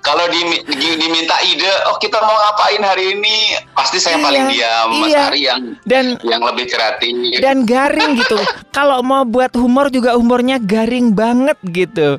[0.00, 4.44] Kalau dimi- di- diminta ide, oh kita mau ngapain hari ini, pasti saya Iya, paling
[4.50, 4.88] diam.
[4.92, 5.22] Mas iya.
[5.26, 7.12] Ari yang Dan yang lebih kreatif.
[7.38, 8.38] Dan garing gitu.
[8.74, 12.18] Kalau mau buat humor juga humornya garing banget gitu.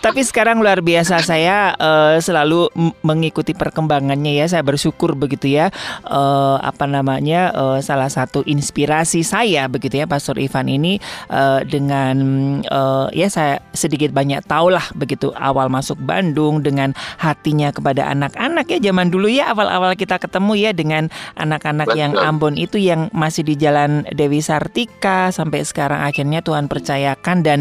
[0.00, 2.72] Tapi sekarang luar biasa saya eh, selalu
[3.04, 4.46] mengikuti perkembangannya ya.
[4.48, 5.68] Saya bersyukur begitu ya.
[6.08, 10.96] Eh, apa namanya eh, salah satu inspirasi saya begitu ya Pastor Ivan ini
[11.28, 12.16] eh, dengan
[12.64, 18.66] eh, ya saya sedikit banyak tahu lah begitu awal masuk Bandung dengan hatinya kepada anak-anak
[18.72, 22.12] ya zaman dulu ya awal-awal kita ketemu ya dengan anak-anak yang.
[22.20, 27.58] Ambon itu yang masih di jalan Dewi Sartika sampai sekarang akhirnya Tuhan percayakan dan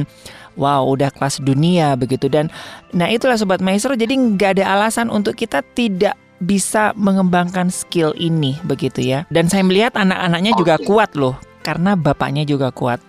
[0.60, 2.52] wow udah kelas dunia begitu dan
[2.91, 8.60] nah itulah sobat maestro jadi nggak ada alasan untuk kita tidak bisa mengembangkan skill ini
[8.67, 13.00] begitu ya dan saya melihat anak-anaknya juga kuat loh karena bapaknya juga kuat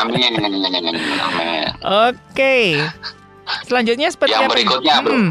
[0.00, 0.32] Amin.
[0.40, 1.64] Amin.
[1.84, 2.56] oke
[3.68, 5.14] selanjutnya seperti Yang apa berikutnya, Bro.
[5.14, 5.30] Hmm,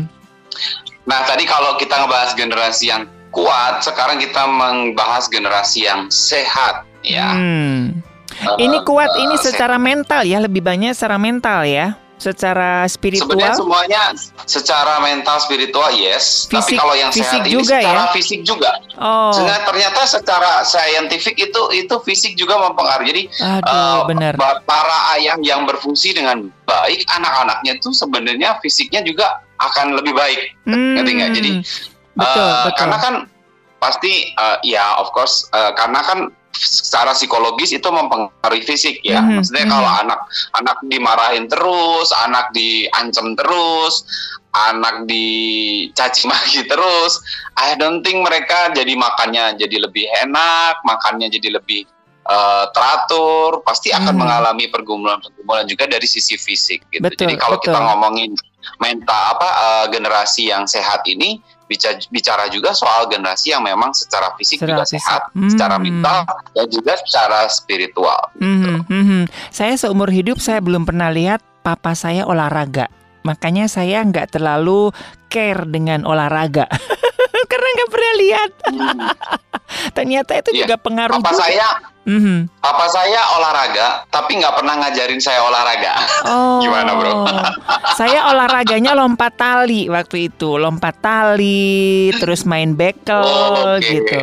[1.05, 3.05] Nah, tadi kalau kita ngebahas generasi yang
[3.35, 7.35] kuat, sekarang kita membahas generasi yang sehat, ya.
[7.35, 7.99] hmm.
[8.35, 12.83] Eh, ini kuat eh, ini se- secara mental ya lebih banyak secara mental ya secara
[12.85, 14.01] spiritual Sebenarnya semuanya
[14.41, 18.11] secara mental spiritual yes, tapi Fisik- kalau yang fisik sehat ini juga secara ya?
[18.11, 18.71] fisik juga.
[18.97, 23.07] oh Sebenarnya ternyata secara saintifik itu itu fisik juga mempengaruhi.
[23.07, 29.03] Jadi aduh eh, benar ba- para ayah yang berfungsi dengan baik, anak-anaknya itu sebenarnya fisiknya
[29.03, 30.39] juga akan lebih baik.
[30.65, 31.31] ngerti nggak?
[31.31, 31.63] Jadi, Hmm,
[32.15, 33.15] betul Eh, betul Karena kan
[33.77, 36.19] pasti eh, ya of course eh, karena kan
[36.55, 39.19] secara psikologis itu mempengaruhi fisik ya.
[39.19, 39.73] Mhm, Maksudnya mhm.
[39.75, 40.19] kalau anak
[40.55, 44.07] anak dimarahin terus, anak diancam terus,
[44.55, 47.19] anak dicaci maki terus,
[47.59, 51.83] I don't think mereka jadi makannya jadi lebih enak, makannya jadi lebih
[52.25, 54.21] eh, teratur, pasti akan Mhm.
[54.23, 57.03] mengalami pergumulan-pergumulan juga dari sisi fisik gitu.
[57.03, 57.85] Betul, jadi kalau kita betul.
[57.85, 58.31] ngomongin
[58.81, 64.33] mental apa eh, generasi yang sehat ini bicara, bicara juga soal generasi yang memang secara
[64.35, 65.01] fisik Secara juga fisik.
[65.01, 65.49] sehat, Hmm.
[65.49, 66.19] secara mental
[66.53, 68.21] dan juga secara spiritual.
[68.37, 69.21] Mhm, mhm.
[69.49, 72.87] Saya seumur hidup saya belum pernah lihat papa saya olahraga.
[73.25, 74.93] Makanya saya nggak terlalu
[75.27, 76.69] care dengan olahraga.
[77.51, 78.51] Karena nggak pernah lihat.
[79.97, 80.59] Ternyata itu Iya.
[80.63, 81.41] juga pengaruh Papa juga.
[81.41, 81.67] saya,
[82.05, 82.61] Mhm.
[82.61, 85.93] papa saya olahraga, tapi nggak pernah ngajarin saya olahraga.
[86.23, 86.61] Oh.
[86.63, 87.25] Gimana, bro?
[87.93, 93.81] saya olahraganya lompat tali waktu itu, lompat tali, terus main bekel Oh, oke.
[93.81, 94.21] gitu.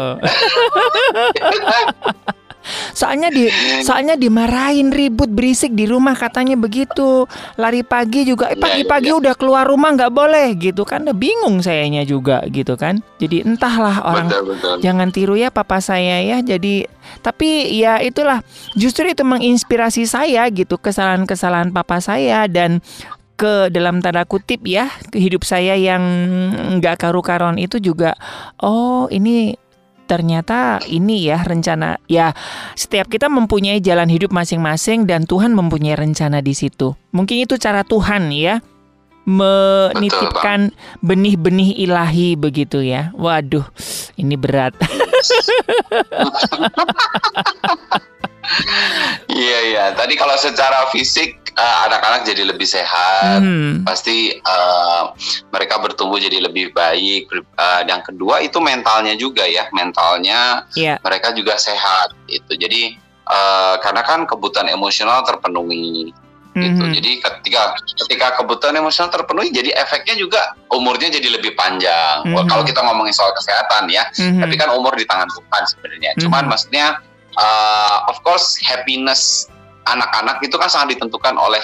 [2.93, 3.51] Soalnya di
[3.83, 7.27] soalnya dimarahin ribut berisik di rumah katanya begitu.
[7.59, 11.03] Lari pagi juga eh, Iya, pagi-pagi iya, udah keluar rumah nggak boleh gitu kan.
[11.05, 13.03] Udah bingung sayanya juga gitu kan.
[13.19, 14.75] Jadi entahlah orang betul betul.
[14.81, 16.39] Jangan tiru ya papa saya ya.
[16.41, 16.87] Jadi
[17.21, 18.41] tapi ya itulah
[18.79, 22.79] justru itu menginspirasi saya gitu kesalahan-kesalahan papa saya dan
[23.43, 26.03] ke dalam tanda kutip ya ke hidup saya yang
[26.79, 28.15] nggak karu-karuan itu juga
[28.63, 29.59] oh ini
[30.13, 32.37] ternyata ini ya rencana ya
[32.77, 36.93] setiap kita mempunyai jalan hidup masing-masing dan Tuhan mempunyai rencana di situ.
[37.17, 38.61] Mungkin itu cara Tuhan ya
[39.25, 43.09] menitipkan benih-benih ilahi begitu ya.
[43.17, 43.65] Waduh
[44.21, 44.77] ini berat.
[49.33, 49.85] Iya iya.
[49.95, 53.85] Tadi kalau secara fisik uh, anak-anak jadi lebih sehat, hmm.
[53.85, 55.13] pasti uh,
[55.53, 57.29] mereka bertumbuh jadi lebih baik.
[57.57, 60.97] Uh, yang kedua itu mentalnya juga ya, mentalnya yeah.
[61.01, 62.13] mereka juga sehat.
[62.29, 62.97] Itu jadi
[63.29, 66.13] uh, karena kan kebutuhan emosional terpenuhi.
[66.53, 66.85] Gitu.
[66.85, 66.97] Mm-hmm.
[67.01, 67.63] Jadi ketika
[68.05, 72.29] ketika kebutuhan emosional terpenuhi, jadi efeknya juga umurnya jadi lebih panjang.
[72.29, 72.45] Mm-hmm.
[72.45, 74.45] Kalau kita ngomongin soal kesehatan ya, mm-hmm.
[74.45, 76.13] tapi kan umur di tangan Tuhan sebenarnya.
[76.13, 76.25] Mm-hmm.
[76.29, 77.01] Cuman maksudnya,
[77.41, 79.49] uh, of course happiness
[79.87, 81.63] anak-anak itu kan sangat ditentukan oleh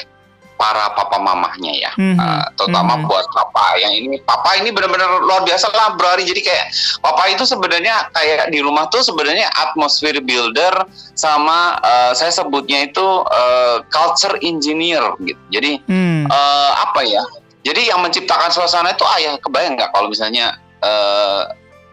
[0.59, 2.19] para papa mamahnya ya, mm-hmm.
[2.19, 3.07] uh, terutama mm-hmm.
[3.07, 6.67] buat papa yang ini papa ini benar-benar luar biasa lah berari jadi kayak
[6.99, 10.75] papa itu sebenarnya kayak di rumah tuh sebenarnya atmosphere builder
[11.15, 15.39] sama uh, saya sebutnya itu uh, culture engineer gitu.
[15.55, 16.27] Jadi mm.
[16.27, 17.23] uh, apa ya?
[17.63, 21.47] Jadi yang menciptakan suasana itu ayah kebayang nggak kalau misalnya uh,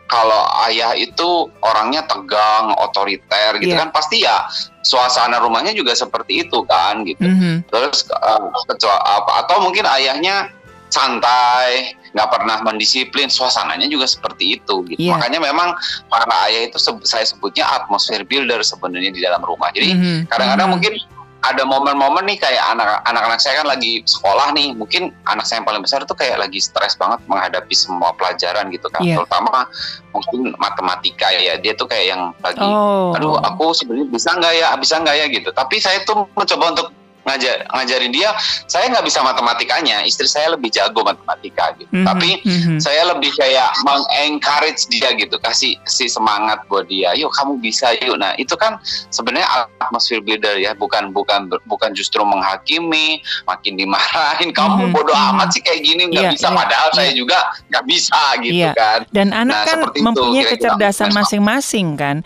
[0.06, 3.82] kalau ayah itu orangnya tegang, otoriter gitu yeah.
[3.86, 4.46] kan pasti ya
[4.86, 7.26] suasana rumahnya juga seperti itu kan gitu.
[7.26, 7.56] Mm -hmm.
[7.74, 8.54] Terus uh,
[9.02, 10.54] apa atau mungkin ayahnya
[10.94, 15.02] santai, nggak pernah mendisiplin, suasananya juga seperti itu gitu.
[15.10, 15.18] Yeah.
[15.18, 15.74] Makanya memang
[16.08, 19.74] para ayah itu saya sebutnya atmosfer builder sebenarnya di dalam rumah.
[19.74, 20.18] Jadi mm-hmm.
[20.30, 20.96] kadang-kadang mm -hmm.
[21.02, 21.14] mungkin
[21.45, 25.67] ada momen-momen nih kayak anak anak saya kan lagi sekolah nih mungkin anak saya yang
[25.69, 29.21] paling besar itu kayak lagi stres banget menghadapi semua pelajaran gitu kan yeah.
[29.21, 29.69] terutama
[30.10, 33.13] mungkin matematika ya dia tuh kayak yang lagi oh.
[33.13, 36.88] aduh aku sebenarnya bisa nggak ya bisa nggak ya gitu tapi saya tuh mencoba untuk
[37.25, 38.29] ngajar ngajarin dia
[38.69, 42.07] saya nggak bisa matematikanya istri saya lebih jago matematika gitu mm -hmm.
[42.07, 42.77] tapi mm -hmm.
[42.77, 48.21] saya lebih kayak mengencourage dia gitu kasih kasih semangat buat dia yuk kamu bisa yuk
[48.21, 48.77] nah itu kan
[49.09, 49.49] sebenarnya
[49.81, 54.95] atmosfer builder ya bukan bukan bukan justru menghakimi makin dimarahin kamu mm -hmm.
[54.95, 55.31] bodoh -hmm.
[55.33, 56.97] amat sih kayak gini nggak yeah, bisa yeah, padahal yeah.
[57.01, 57.38] saya juga
[57.73, 58.73] nggak bisa gitu yeah.
[58.77, 62.21] kan dan anak nah, kan mempunyai kecerdasan masing-masing kan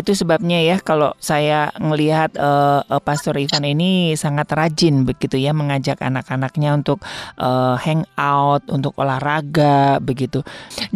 [0.00, 5.52] itu sebabnya ya kalau saya melihat uh, uh, Pastor Ivan ini sangat rajin begitu ya
[5.52, 7.04] mengajak anak-anaknya untuk
[7.36, 10.40] uh, hang out, untuk olahraga begitu.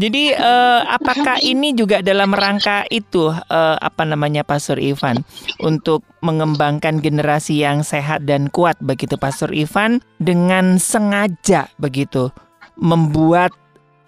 [0.00, 5.20] Jadi uh, apakah ini juga dalam rangka itu uh, apa namanya Pastor Ivan?
[5.60, 10.00] Untuk mengembangkan generasi yang sehat dan kuat begitu Pastor Ivan?
[10.16, 12.32] Dengan sengaja begitu
[12.80, 13.52] membuat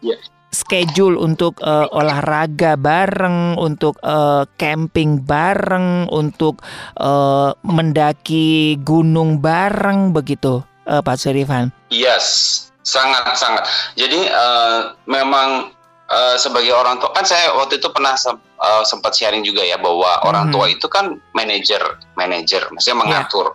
[0.01, 0.17] yeah
[0.57, 6.65] schedule untuk uh, olahraga bareng, untuk uh, camping bareng, untuk
[6.97, 11.69] uh, mendaki gunung bareng begitu, uh, Pak Surifan?
[11.93, 12.25] Yes,
[12.81, 13.69] sangat sangat.
[14.01, 15.77] Jadi uh, memang
[16.09, 20.25] uh, sebagai orang tua kan saya waktu itu pernah uh, sempat sharing juga ya bahwa
[20.25, 20.53] orang mhm.
[20.57, 21.85] tua itu kan manajer,
[22.17, 23.53] manajer, maksudnya mengatur.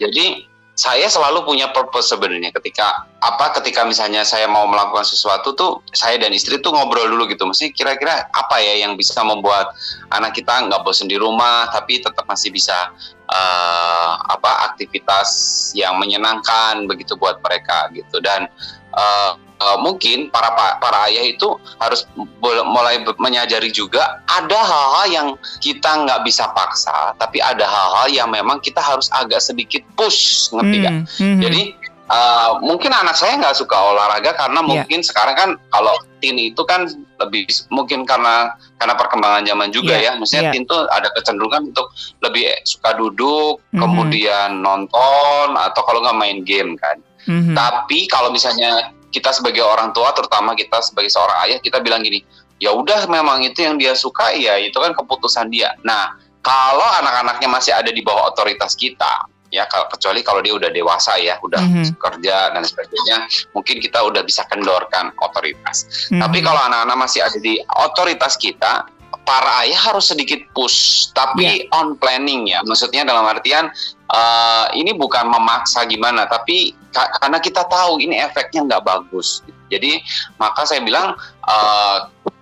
[0.00, 0.08] Yeah.
[0.08, 0.49] Jadi
[0.80, 2.56] saya selalu punya purpose sebenarnya.
[2.56, 7.28] Ketika apa ketika misalnya saya mau melakukan sesuatu tuh saya dan istri tuh ngobrol dulu
[7.28, 7.44] gitu.
[7.44, 9.76] Mesti kira-kira apa ya yang bisa membuat
[10.08, 12.96] anak kita nggak bosan di rumah tapi tetap masih bisa
[13.28, 15.28] uh, apa aktivitas
[15.76, 18.16] yang menyenangkan begitu buat mereka gitu.
[18.24, 18.48] Dan
[18.96, 22.08] uh, uh, mungkin para para ayah itu harus
[22.42, 25.28] mulai menyadari juga ada hal-hal yang
[25.60, 30.76] kita nggak bisa paksa, tapi ada hal-hal yang memang kita harus agak sedikit push, ngerti
[30.80, 30.96] nggak?
[30.96, 31.40] Hmm, hmm.
[31.44, 31.62] Jadi
[32.08, 34.68] uh, mungkin anak saya nggak suka olahraga karena yeah.
[34.68, 36.88] mungkin sekarang kan kalau teen itu kan
[37.20, 40.16] lebih mungkin karena karena perkembangan zaman juga yeah.
[40.16, 40.52] ya, maksudnya yeah.
[40.56, 41.92] teen itu ada kecenderungan untuk
[42.24, 43.80] lebih suka duduk, mm -hmm.
[43.80, 46.96] kemudian nonton atau kalau nggak main game kan.
[47.28, 47.54] Mm -hmm.
[47.56, 52.22] Tapi kalau misalnya kita sebagai orang tua terutama kita sebagai seorang ayah kita bilang gini
[52.62, 57.48] ya udah memang itu yang dia suka ya itu kan keputusan dia nah kalau anak-anaknya
[57.50, 61.98] masih ada di bawah otoritas kita ya kecuali kalau dia udah dewasa ya udah mm-hmm.
[61.98, 66.22] kerja dan sebagainya mungkin kita udah bisa kendorkan otoritas mm-hmm.
[66.22, 68.86] tapi kalau anak-anak masih ada di otoritas kita
[69.24, 71.76] para ayah harus sedikit push tapi yeah.
[71.78, 73.70] on planning ya maksudnya dalam artian
[74.10, 79.42] uh, ini bukan memaksa gimana, tapi ka karena kita tahu ini efeknya nggak bagus.
[79.70, 80.02] Jadi
[80.42, 81.14] maka saya bilang
[81.46, 81.98] uh,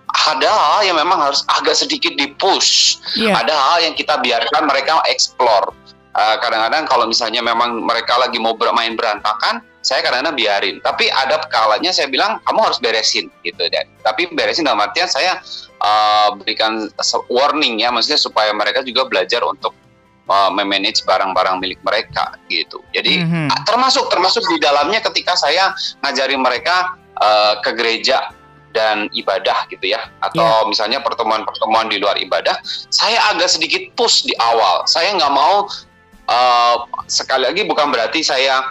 [0.09, 3.37] ada hal yang memang harus agak sedikit dipush, yeah.
[3.37, 5.71] ada hal yang kita biarkan mereka explore.
[6.09, 10.75] kadang eh, kadang-kadang kalau misalnya memang mereka lagi mau bermain berantakan, saya kadang-kadang biarin.
[10.81, 15.37] Tapi ada kalanya saya bilang kamu harus beresin gitu dan tapi beresin dalam artian saya
[15.79, 16.87] uh, berikan
[17.27, 19.75] warning ya, maksudnya supaya mereka juga belajar untuk
[20.29, 22.79] uh, memanage barang-barang milik mereka gitu.
[22.93, 23.65] Jadi mm-hmm.
[23.65, 25.73] termasuk termasuk di dalamnya ketika saya
[26.05, 28.31] ngajari mereka uh, ke gereja
[28.69, 30.65] dan ibadah gitu ya atau yeah.
[30.69, 32.53] misalnya pertemuan-pertemuan di luar ibadah
[32.93, 35.65] saya agak sedikit push di awal saya nggak mau
[36.29, 36.75] uh,
[37.09, 38.61] sekali lagi bukan berarti saya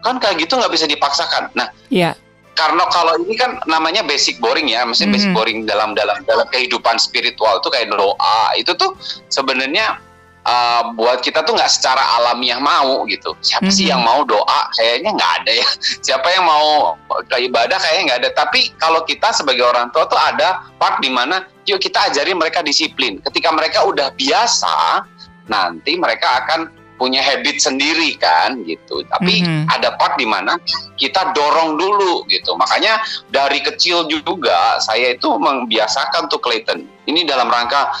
[0.00, 2.16] kan kayak gitu nggak bisa dipaksakan nah yeah.
[2.56, 5.20] Karena kalau ini kan namanya basic boring ya maksudnya mm -hmm.
[5.20, 8.96] basic boring dalam dalam dalam kehidupan spiritual itu kayak doa itu tuh
[9.28, 10.00] sebenarnya
[10.46, 13.34] uh, buat kita tuh nggak secara alamiah mau gitu.
[13.42, 13.92] Siapa sih Mhm.
[13.92, 14.60] yang mau doa?
[14.78, 15.68] Kayaknya nggak ada ya.
[16.06, 16.94] Siapa yang mau
[17.26, 17.76] ke ibadah?
[17.76, 18.30] Kayaknya nggak ada.
[18.46, 22.62] Tapi kalau kita sebagai orang tua tuh ada part di mana yuk kita ajarin mereka
[22.62, 23.18] disiplin.
[23.26, 25.02] Ketika mereka udah biasa,
[25.50, 29.04] nanti mereka akan punya habit sendiri kan gitu.
[29.06, 29.68] Tapi Mhm.
[29.68, 30.56] ada part di mana
[30.96, 32.56] kita dorong dulu gitu.
[32.56, 36.84] Makanya dari kecil juga saya itu membiasakan tuh Clayton.
[37.06, 37.92] Ini dalam rangka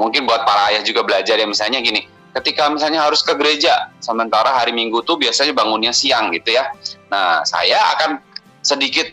[0.00, 2.08] mungkin buat para ayah juga belajar ya misalnya gini.
[2.34, 6.66] Ketika misalnya harus ke gereja, sementara hari Minggu tuh biasanya bangunnya siang gitu ya.
[7.06, 8.18] Nah, saya akan
[8.58, 9.06] sedikit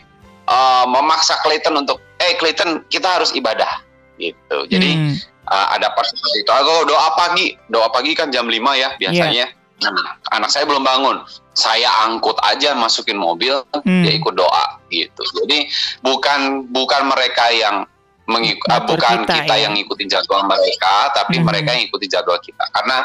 [0.50, 3.78] uh, memaksa Clayton untuk, eh Clayton kita harus ibadah
[4.18, 4.66] gitu.
[4.66, 5.14] Jadi Hmm.
[5.48, 6.50] Uh, ada pas seperti itu.
[6.52, 9.46] Atau doa pagi, doa pagi kan jam 5 ya biasanya.
[9.82, 11.26] Nah, anak saya belum bangun,
[11.58, 14.06] saya angkut aja masukin mobil, Hmm.
[14.06, 15.22] dia ikut doa gitu.
[15.42, 15.66] Jadi
[16.06, 17.82] bukan bukan mereka yang
[18.30, 19.62] mengikut, Ngatur bukan kita, kita, ya.
[19.66, 21.44] yang ngikutin jadwal mereka, tapi Mhm.
[21.44, 22.62] mereka yang ikuti jadwal kita.
[22.70, 23.02] Karena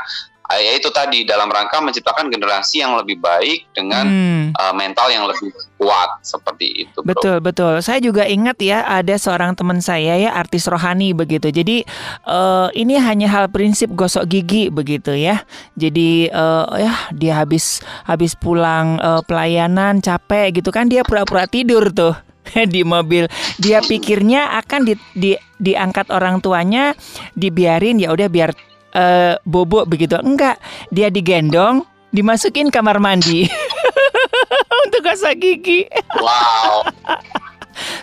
[0.56, 4.56] ya itu tadi dalam rangka menciptakan generasi yang lebih baik dengan Hmm.
[4.56, 6.98] uh, mental yang lebih kuat seperti itu.
[7.06, 7.14] Bro.
[7.14, 7.74] Betul betul.
[7.86, 11.54] Saya juga ingat ya ada seorang teman saya ya artis rohani begitu.
[11.54, 11.86] Jadi
[12.28, 15.46] eh, ini hanya hal prinsip gosok gigi begitu ya.
[15.78, 17.80] Jadi eh, ya dia habis
[18.10, 22.18] habis pulang eh, pelayanan capek gitu kan dia pura-pura tidur tuh
[22.74, 23.30] di mobil.
[23.62, 26.94] Dia pikirnya akan di, di diangkat orang tuanya,
[27.34, 28.54] dibiarin ya udah biar
[28.98, 30.18] eh, bobo begitu.
[30.18, 30.58] Enggak,
[30.90, 33.46] dia digendong, dimasukin kamar mandi.
[34.88, 35.86] Untuk gosok gigi.
[36.18, 36.88] Wow,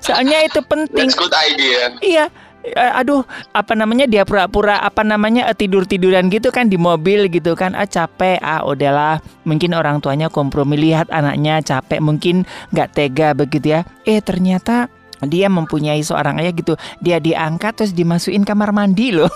[0.05, 1.11] Soalnya itu penting.
[1.11, 1.91] that's good idea.
[1.99, 2.27] Iya.
[2.65, 7.53] Eh, Aduh, apa namanya dia pura-pura apa namanya eh, tidur-tiduran gitu kan di mobil gitu
[7.53, 7.77] kan.
[7.77, 8.41] Ah capek.
[8.41, 13.81] Ah udahlah, mungkin orang tuanya kompromi lihat anaknya capek, mungkin nggak tega begitu ya.
[14.09, 14.89] Eh ternyata
[15.27, 16.75] dia mempunyai seorang ayah gitu.
[17.01, 19.29] Dia diangkat terus dimasukin kamar mandi loh.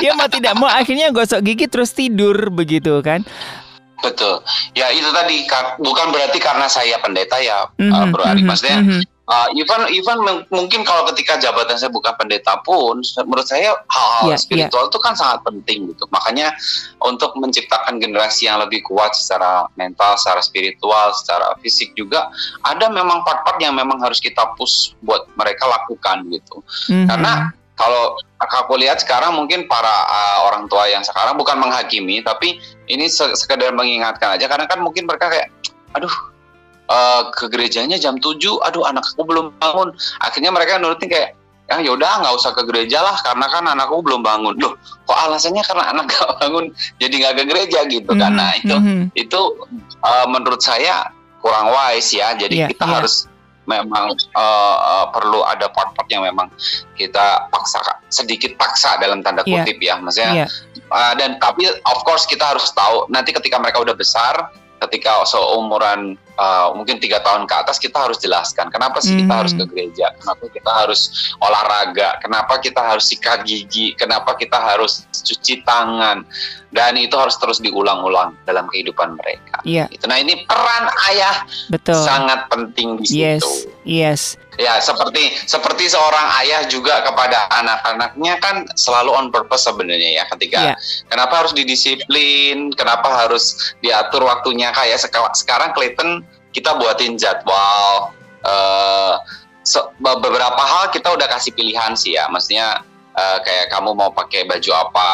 [0.00, 3.24] dia mau tidak mau akhirnya gosok gigi terus tidur begitu kan.
[4.04, 4.44] Betul.
[4.76, 5.48] Ya itu tadi
[5.80, 8.42] bukan berarti karena saya pendeta ya, uh, Mhm, Bro Ari.
[8.44, 9.00] mhm, Maksudnya mhm.
[9.28, 14.34] Uh, even even mung- mungkin kalau ketika jabatan saya bukan pendeta pun, menurut saya hal-hal
[14.34, 16.04] Iya, spiritual itu kan sangat penting gitu.
[16.12, 16.52] Makanya
[17.00, 22.28] untuk menciptakan generasi yang lebih kuat secara mental, secara spiritual, secara fisik juga
[22.64, 26.60] ada memang part-part yang memang harus kita push buat mereka lakukan gitu.
[26.92, 27.08] Mhm.
[27.08, 27.32] Karena
[27.74, 33.10] kalau aku lihat sekarang mungkin para uh, orang tua yang sekarang bukan menghakimi tapi ini
[33.10, 35.50] se- sekedar mengingatkan aja karena kan mungkin mereka kayak
[35.90, 36.12] aduh
[36.88, 41.80] uh, ke gerejanya jam 7 aduh anak aku belum bangun akhirnya mereka nurutin kayak ya
[41.80, 44.76] yaudah nggak usah ke gereja lah karena kan anakku belum bangun loh
[45.08, 46.68] kok alasannya karena anak gak bangun
[47.00, 49.00] jadi nggak ke gereja gitu kan Mhm, nah itu mhm.
[49.16, 49.40] itu
[50.04, 51.08] uh, menurut saya
[51.44, 52.32] kurang wise ya.
[52.32, 52.94] Jadi Iya, kita iya.
[52.96, 53.28] harus
[53.68, 56.48] memang uh, uh, perlu ada part-part yang memang
[56.96, 59.60] kita paksa sedikit paksa dalam tanda Iya.
[59.60, 60.32] kutip ya, maksudnya.
[60.32, 60.46] Iya.
[60.88, 64.48] uh, dan tapi of course kita harus tahu nanti ketika mereka udah besar,
[64.88, 69.38] ketika seumuran uh, mungkin tiga tahun ke atas kita harus jelaskan kenapa sih kita Mhm.
[69.38, 71.00] harus ke gereja, kenapa kita harus
[71.38, 76.26] olahraga, kenapa kita harus sikat gigi, kenapa kita harus cuci tangan,
[76.68, 79.62] dan itu harus terus diulang-ulang dalam kehidupan mereka.
[79.62, 80.04] Iya, Itu.
[80.04, 81.96] Nah ini peran ayah betul.
[81.96, 83.70] sangat penting di Yes, situ.
[83.84, 84.22] yes.
[84.54, 90.58] Ya seperti seperti seorang ayah juga kepada anak-anaknya kan selalu on purpose sebenarnya ya ketika
[90.64, 90.74] Iya.
[91.08, 96.22] kenapa harus didisiplin, kenapa harus diatur waktunya kayak seka- sekarang Clayton
[96.54, 98.14] kita buatin jadwal
[98.46, 99.14] eh,
[99.66, 102.80] se- be- beberapa hal kita udah kasih pilihan sih ya, maksudnya
[103.12, 105.10] eh, kayak kamu mau pakai baju apa,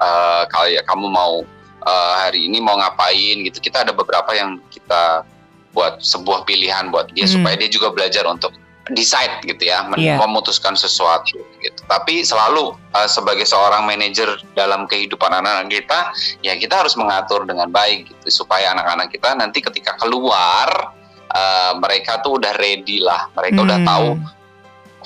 [0.00, 1.44] eh, kayak kamu mau
[1.80, 5.24] eh, hari ini mau ngapain gitu, kita ada beberapa yang kita
[5.70, 7.40] buat sebuah pilihan buat dia Hmm.
[7.40, 8.50] supaya dia juga belajar untuk
[8.92, 10.18] decide gitu ya, Iya.
[10.18, 11.80] memutuskan sesuatu gitu.
[11.86, 15.98] Tapi selalu uh, sebagai seorang manajer dalam kehidupan anak-anak kita,
[16.42, 20.92] ya kita harus mengatur dengan baik gitu supaya anak-anak kita nanti ketika keluar
[21.30, 23.88] uh, mereka tuh udah ready lah, mereka udah Hmm.
[23.88, 24.08] tahu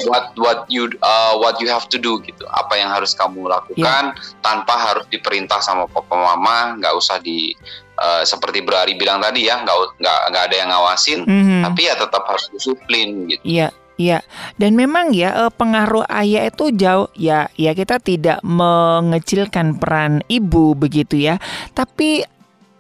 [0.03, 4.15] what what you uh, what you have to do gitu, apa yang harus kamu lakukan
[4.43, 7.55] tanpa harus diperintah sama papa mama, nggak usah di
[8.03, 11.63] uh, seperti Berari bilang tadi ya, nggak nggak nggak ada yang ngawasin, Mhm.
[11.71, 13.43] tapi ya tetap harus disiplin gitu.
[13.47, 14.19] Iya, iya.
[14.59, 20.75] Dan memang ya eh, pengaruh ayah itu jauh ya ya kita tidak mengecilkan peran ibu
[20.75, 21.39] begitu ya.
[21.73, 22.27] Tapi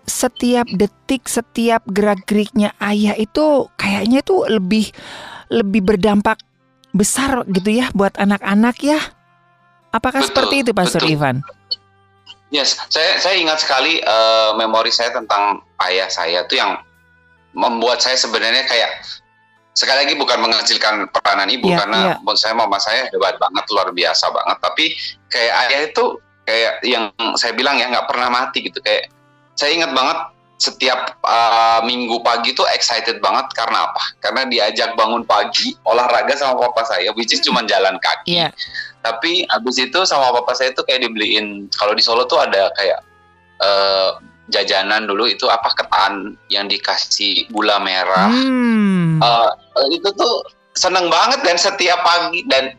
[0.05, 4.93] setiap detik, setiap gerak-geriknya ayah itu kayaknya itu lebih
[5.49, 6.41] lebih berdampak
[6.95, 9.01] besar gitu ya buat anak-anak ya.
[9.91, 11.15] Apakah Betul, seperti itu Pastor betul.
[11.19, 11.37] Ivan?
[12.55, 16.79] Yes, saya saya ingat sekali eh, memori saya tentang ayah saya tuh yang
[17.55, 19.03] membuat saya sebenarnya kayak
[19.75, 22.17] sekali lagi bukan mengecilkan peranan ibu yeah, karena yeah.
[22.23, 24.85] menurut saya mama saya hebat banget luar biasa banget tapi
[25.27, 26.05] kayak ayah itu
[26.47, 29.11] kayak yang saya bilang ya nggak pernah mati gitu kayak
[29.59, 30.19] saya ingat banget
[30.59, 34.03] setiap uh, minggu pagi tuh excited banget karena apa?
[34.23, 38.39] Karena diajak bangun pagi olahraga sama papa saya, which is cuma jalan kaki.
[38.39, 38.51] Yeah.
[39.03, 43.01] Tapi abis itu sama papa saya tuh kayak dibeliin kalau di Solo tuh ada kayak
[43.61, 44.17] uh,
[44.49, 48.31] jajanan dulu itu apa ketan yang dikasih gula merah.
[48.31, 49.21] Hmm.
[49.21, 49.51] Uh,
[49.91, 52.75] itu tuh seneng banget dan setiap pagi dan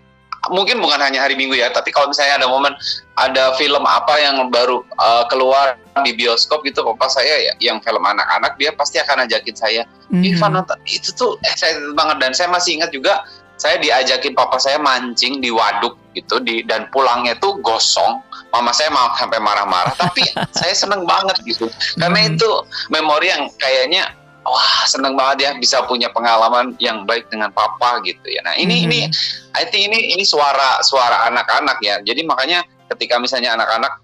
[0.52, 2.74] mungkin bukan hanya hari Minggu ya, tapi kalau misalnya ada momen
[3.16, 8.04] ada film apa yang baru uh, keluar di bioskop gitu, papa saya ya, yang film
[8.04, 9.82] anak-anak dia pasti akan ajakin saya,
[10.12, 10.38] hmm.
[10.52, 13.24] Nonton itu tuh excited banget dan saya masih ingat juga
[13.56, 18.20] saya diajakin papa saya mancing di waduk gitu di dan pulangnya tuh gosong
[18.52, 20.24] mama saya mau sampai marah-marah tapi
[20.60, 22.30] saya seneng banget gitu karena hmm.
[22.36, 22.50] itu
[22.92, 24.12] memori yang kayaknya
[24.46, 28.82] wah seneng banget ya bisa punya pengalaman yang baik dengan papa gitu ya nah ini
[28.82, 28.86] hmm.
[28.88, 29.00] ini
[29.58, 34.00] I think ini ini suara suara anak-anak ya jadi makanya ketika misalnya anak-anak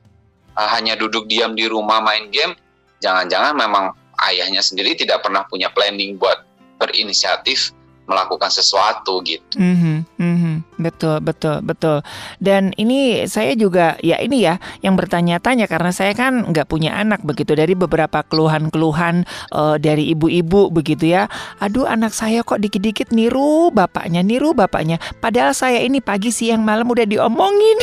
[0.57, 2.57] uh, hanya duduk diam di rumah main game
[2.99, 3.93] jangan-jangan memang
[4.29, 6.45] ayahnya sendiri tidak pernah punya planning buat
[6.77, 7.73] berinisiatif
[8.09, 9.55] melakukan sesuatu gitu.
[9.55, 12.03] Mm -hmm, mm -hmm, betul, betul, betul.
[12.41, 17.23] Dan ini saya juga ya ini ya yang bertanya-tanya karena saya kan nggak punya anak
[17.23, 19.23] begitu dari beberapa keluhan-keluhan
[19.53, 21.31] uh, dari ibu-ibu begitu ya.
[21.63, 24.99] Aduh anak saya kok dikit-dikit niru bapaknya, niru bapaknya.
[25.21, 27.77] Padahal saya ini pagi siang malam udah diomongin,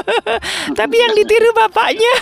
[0.78, 2.14] tapi yang ditiru bapaknya.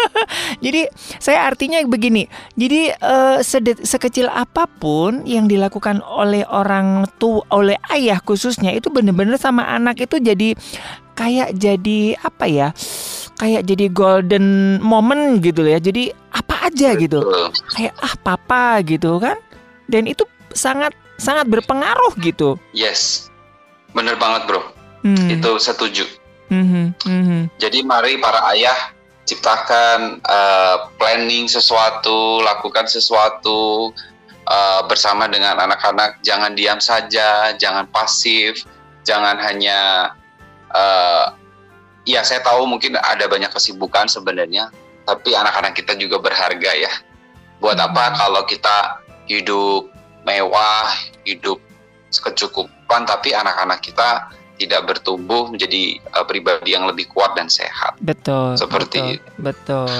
[0.64, 0.90] jadi
[1.22, 2.28] saya artinya begini.
[2.58, 3.38] Jadi uh,
[3.80, 8.90] sekecil apa pun yang dilakukan oleh orang tua oleh ayah khususnya itu
[9.36, 10.56] bener-bener sama anak itu jadi
[11.16, 12.68] kayak jadi apa ya
[13.36, 15.76] kayak jadi golden moment gitu ya.
[15.76, 17.20] Jadi apa aja gitu.
[17.76, 19.36] Kayak ah papa gitu kan.
[19.86, 20.24] Dan itu
[20.56, 22.56] sangat sangat berpengaruh gitu.
[22.72, 23.28] Yes.
[23.92, 24.62] Bener banget bro.
[25.06, 25.30] Hmm.
[25.30, 26.02] itu setuju.
[26.46, 26.86] Mm-hmm.
[27.02, 27.42] Mm-hmm.
[27.58, 28.94] jadi mari para ayah
[29.26, 33.90] ciptakan uh, planning sesuatu lakukan sesuatu
[34.46, 36.22] uh, bersama dengan anak-anak.
[36.22, 38.62] Jangan diam saja jangan pasif
[39.06, 40.10] jangan hanya
[40.74, 41.32] uh,
[42.02, 44.74] ya saya tahu mungkin ada banyak kesibukan sebenarnya
[45.06, 46.92] tapi anak-anak kita juga berharga ya
[47.62, 48.14] buat apa hmm.
[48.18, 48.76] kalau kita
[49.30, 49.88] hidup
[50.26, 50.90] mewah
[51.22, 51.62] hidup
[52.10, 57.92] kecukupan tapi anak-anak kita tidak bertumbuh menjadi uh, pribadi yang lebih kuat dan sehat.
[58.00, 58.56] Betul.
[58.56, 59.84] Seperti betul.
[59.84, 59.92] betul.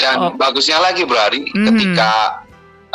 [0.00, 0.32] Dan oh.
[0.32, 1.66] bagusnya lagi berarti mm.
[1.68, 2.40] ketika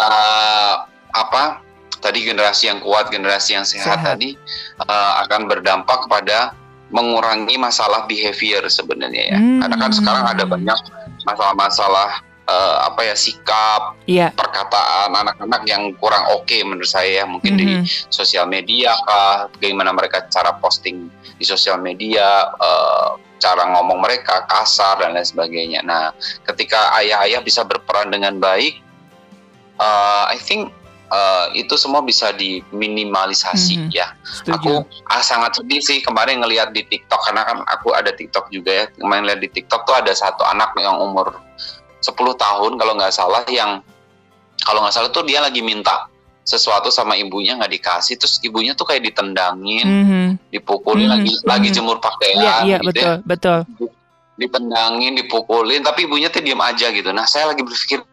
[0.01, 1.61] uh, apa
[2.03, 4.19] tadi generasi yang kuat, generasi yang sehat, sehat.
[4.19, 4.35] tadi
[4.83, 6.51] uh, akan berdampak kepada
[6.93, 9.39] mengurangi masalah behavior sebenarnya ya.
[9.39, 9.59] Hmm.
[9.65, 10.79] Karena kan sekarang ada banyak
[11.25, 14.29] masalah-masalah uh, apa ya sikap, yeah.
[14.35, 17.25] perkataan anak-anak yang kurang oke okay menurut saya ya.
[17.25, 17.81] mungkin mm -hmm.
[17.81, 24.45] di sosial media kah, bagaimana mereka cara posting di sosial media, uh, cara ngomong mereka
[24.47, 25.81] kasar dan lain sebagainya.
[25.83, 26.15] Nah,
[26.47, 28.79] ketika ayah-ayah bisa berperan dengan baik,
[29.81, 30.71] uh, I think
[31.13, 34.17] uh, itu semua bisa diminimalisasi hmm, ya.
[34.25, 34.57] Setuju.
[34.57, 34.73] Aku
[35.13, 38.85] ah, sangat sedih sih kemarin ngelihat di TikTok karena kan aku ada TikTok juga ya.
[38.97, 41.37] Kemarin lihat di TikTok tuh ada satu anak yang umur
[42.01, 43.79] 10 tahun kalau nggak salah yang
[44.65, 46.09] kalau nggak salah tuh dia lagi minta
[46.43, 50.27] sesuatu sama ibunya nggak dikasih terus ibunya tuh kayak ditendangin, mm -hmm.
[50.51, 51.15] dipukulin mm -hmm.
[51.15, 51.47] lagi mm -hmm.
[51.47, 53.15] lagi jemur pakaian yeah, yeah, gitu betul, ya.
[53.23, 53.59] betul.
[54.33, 57.15] Ditendangin, dipukulin tapi ibunya tuh diam aja gitu.
[57.15, 58.03] Nah, saya lagi berpikir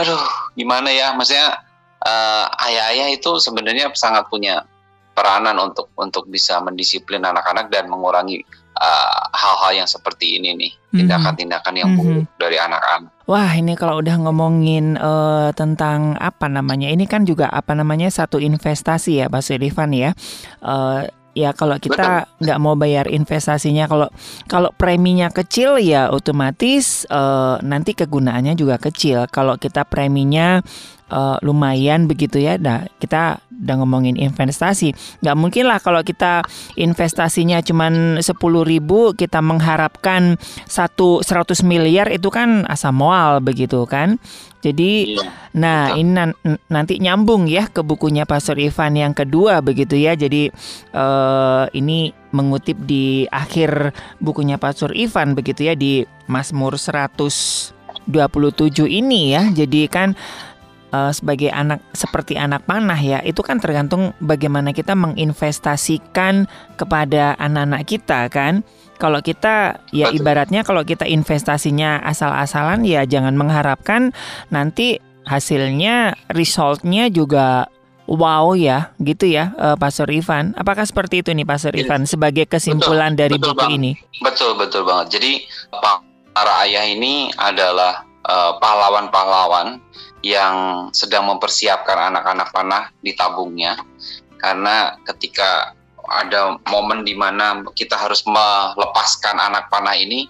[0.00, 0.24] aduh,
[0.56, 1.12] gimana ya?
[1.12, 1.60] Maksudnya
[2.04, 4.64] uh, ayah-ayah itu sebenarnya sangat punya
[5.10, 8.40] peranan untuk untuk bisa mendisiplin anak-anak dan mengurangi
[8.80, 10.96] eh, hal-hal uh, yang seperti ini nih mhm.
[11.02, 12.40] tindakan-tindakan yang buruk mm-hmm.
[12.40, 13.12] dari anak-anak.
[13.28, 18.40] Wah ini kalau udah ngomongin uh, tentang apa namanya ini kan juga apa namanya satu
[18.40, 20.16] investasi ya Pak Sirifan ya.
[20.64, 24.08] Uh, ya kalau kita nggak mau bayar investasinya kalau
[24.50, 30.58] kalau preminya kecil ya otomatis uh, nanti kegunaannya juga kecil kalau kita preminya
[31.10, 32.56] uh, lumayan begitu ya.
[32.56, 34.96] Nah, kita udah ngomongin investasi.
[35.20, 36.40] Nggak mungkin lah kalau kita
[36.80, 38.24] investasinya cuma 10
[38.64, 44.16] ribu, kita mengharapkan satu 100 miliar itu kan asam moal begitu kan.
[44.60, 45.24] Jadi, iya,
[45.56, 46.00] nah betul.
[46.04, 46.12] ini
[46.68, 50.12] nanti nyambung ya ke bukunya Pastor Ivan yang kedua begitu ya.
[50.12, 50.52] Jadi
[50.92, 57.72] uh, ini mengutip di akhir bukunya Pastor Ivan begitu ya di Mazmur 127
[58.84, 59.48] ini ya.
[59.48, 60.12] Jadi kan
[60.92, 67.82] uh, sebagai anak seperti anak panah ya itu kan tergantung bagaimana kita menginvestasikan kepada anak-anak
[67.86, 68.62] kita kan
[69.00, 74.12] kalau kita ya ibaratnya kalau kita investasinya asal-asalan ya jangan mengharapkan
[74.52, 77.72] nanti hasilnya resultnya juga
[78.10, 80.50] wow ya, gitu ya, uh, Pastor Ivan.
[80.58, 81.86] Apakah seperti itu nih, Pastor iya.
[81.86, 83.70] Ivan, sebagai kesimpulan betul, dari betul buku bang.
[83.78, 83.92] ini?
[84.18, 85.06] Betul, betul banget.
[85.14, 85.46] Jadi
[86.34, 88.58] para ayah ini adalah pahlawan
[89.10, 89.66] pahlawan-pahlawan
[90.20, 93.80] yang sedang mempersiapkan anak-anak panah di tabungnya,
[94.36, 95.72] karena ketika
[96.10, 100.26] ada momen di mana kita harus melepaskan anak panah ini,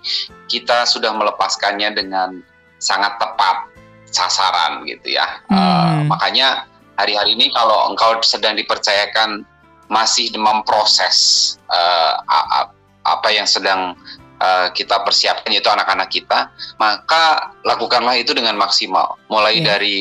[0.50, 2.42] kita sudah melepaskannya dengan
[2.78, 3.70] sangat tepat
[4.10, 5.26] sasaran gitu ya.
[5.48, 5.56] Hmm.
[5.56, 6.66] Uh, makanya
[6.98, 9.46] hari-hari ini kalau engkau sedang dipercayakan
[9.90, 12.22] masih memproses uh,
[13.02, 13.98] apa yang sedang
[14.40, 19.20] uh, kita persiapkan yaitu anak-anak kita, maka lakukanlah itu dengan maksimal.
[19.28, 19.76] Mulai yeah.
[19.76, 19.96] dari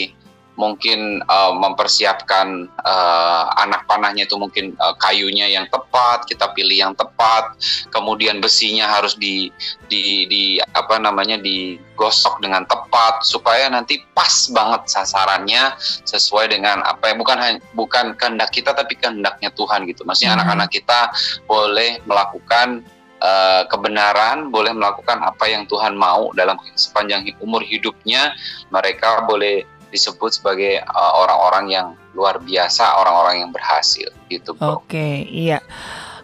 [0.59, 6.93] mungkin uh, mempersiapkan uh, anak panahnya itu mungkin uh, kayunya yang tepat, kita pilih yang
[6.99, 7.55] tepat,
[7.95, 9.47] kemudian besinya harus di
[9.87, 10.43] di di
[10.75, 17.63] apa namanya digosok dengan tepat supaya nanti pas banget sasarannya sesuai dengan apa ya bukan
[17.71, 20.03] bukan kehendak kita tapi kehendaknya Tuhan gitu.
[20.03, 20.39] Maksudnya hmm.
[20.43, 20.99] anak-anak kita
[21.47, 22.83] boleh melakukan
[23.21, 28.33] uh, kebenaran, boleh melakukan apa yang Tuhan mau dalam sepanjang umur hidupnya.
[28.71, 35.15] Mereka boleh disebut sebagai uh, orang-orang yang luar biasa, orang-orang yang berhasil gitu, Oke, okay,
[35.29, 35.59] iya.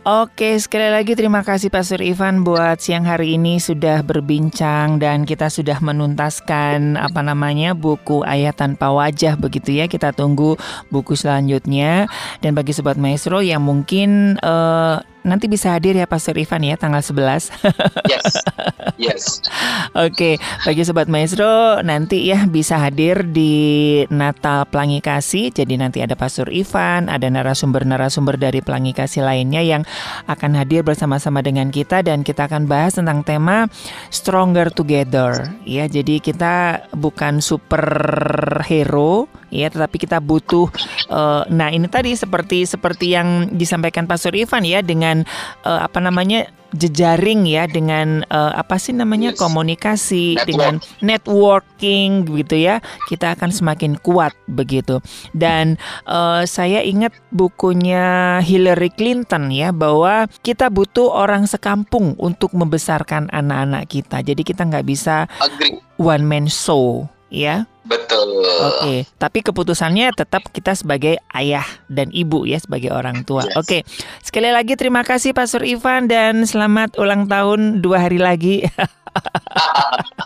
[0.06, 5.50] Oke, sekali lagi terima kasih Pastor Ivan buat siang hari ini sudah berbincang dan kita
[5.50, 9.89] sudah menuntaskan apa namanya buku Ayat Tanpa Wajah begitu ya.
[9.89, 10.62] Kita tunggu
[10.93, 12.06] buku selanjutnya
[12.38, 17.02] dan bagi sobat maestro yang mungkin uh, nanti bisa hadir ya Pastor Ivan ya tanggal
[17.02, 17.50] 11.
[18.06, 18.38] Yes.
[19.02, 19.24] Yes.
[19.98, 25.50] Oke, bagi sobat maestro nanti ya bisa hadir di Natal Pelangi Kasih.
[25.50, 29.82] Jadi nanti ada Pastor Ivan, ada narasumber-narasumber dari Pelangi Kasih lainnya yang
[30.30, 33.66] akan hadir bersama-sama dengan kita dan kita akan bahas tentang tema
[34.14, 35.50] Stronger Together.
[35.66, 40.68] Ya, jadi kita bukan superhero ya tetapi kita butuh
[41.08, 45.24] uh, nah ini tadi seperti seperti yang disampaikan Pastor Ivan ya dengan
[45.64, 49.39] uh, apa namanya jejaring ya dengan uh, apa sih namanya yes.
[49.39, 50.47] komunikasi Network.
[50.47, 54.99] dengan networking gitu ya kita akan semakin kuat begitu
[55.32, 63.32] dan uh, saya ingat bukunya Hillary Clinton ya bahwa kita butuh orang sekampung untuk membesarkan
[63.32, 65.80] anak-anak kita jadi kita nggak bisa Agree.
[65.95, 67.68] one man show ya.
[67.86, 68.42] Betul.
[68.42, 73.46] Oke, tapi keputusannya tetap kita sebagai ayah dan ibu ya sebagai orang tua.
[73.46, 73.56] Yes.
[73.62, 73.78] Oke,
[74.26, 78.66] sekali lagi terima kasih Pastor Ivan dan selamat ulang tahun dua hari lagi.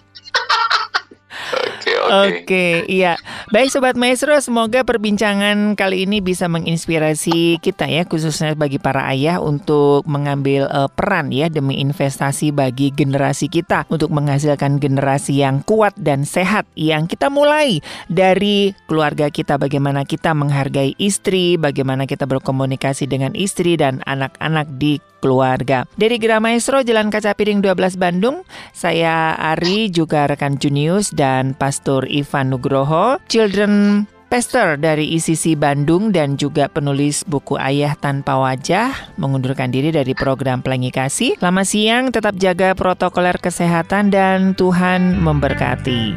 [2.00, 2.66] Oke, oke.
[2.88, 3.20] Iya.
[3.52, 9.44] Baik sobat maestro, semoga perbincangan kali ini bisa menginspirasi kita ya khususnya bagi para ayah
[9.44, 15.94] untuk mengambil uh, peran ya demi investasi bagi generasi kita untuk menghasilkan generasi yang kuat
[16.00, 23.10] dan sehat yang kita mulai dari keluarga kita bagaimana kita menghargai istri, bagaimana kita berkomunikasi
[23.10, 25.84] dengan istri dan anak-anak di keluarga.
[26.00, 31.89] Dari Gerah Maestro Jalan Kaca Piring 12 Bandung, saya Ari juga rekan Junius dan Pastor
[32.06, 39.74] Ivan Nugroho, Children Pastor dari ICC Bandung dan juga penulis buku Ayah Tanpa Wajah mengundurkan
[39.74, 41.42] diri dari program Pelangi Kasih.
[41.42, 46.14] Selamat siang, tetap jaga protokoler kesehatan dan Tuhan memberkati.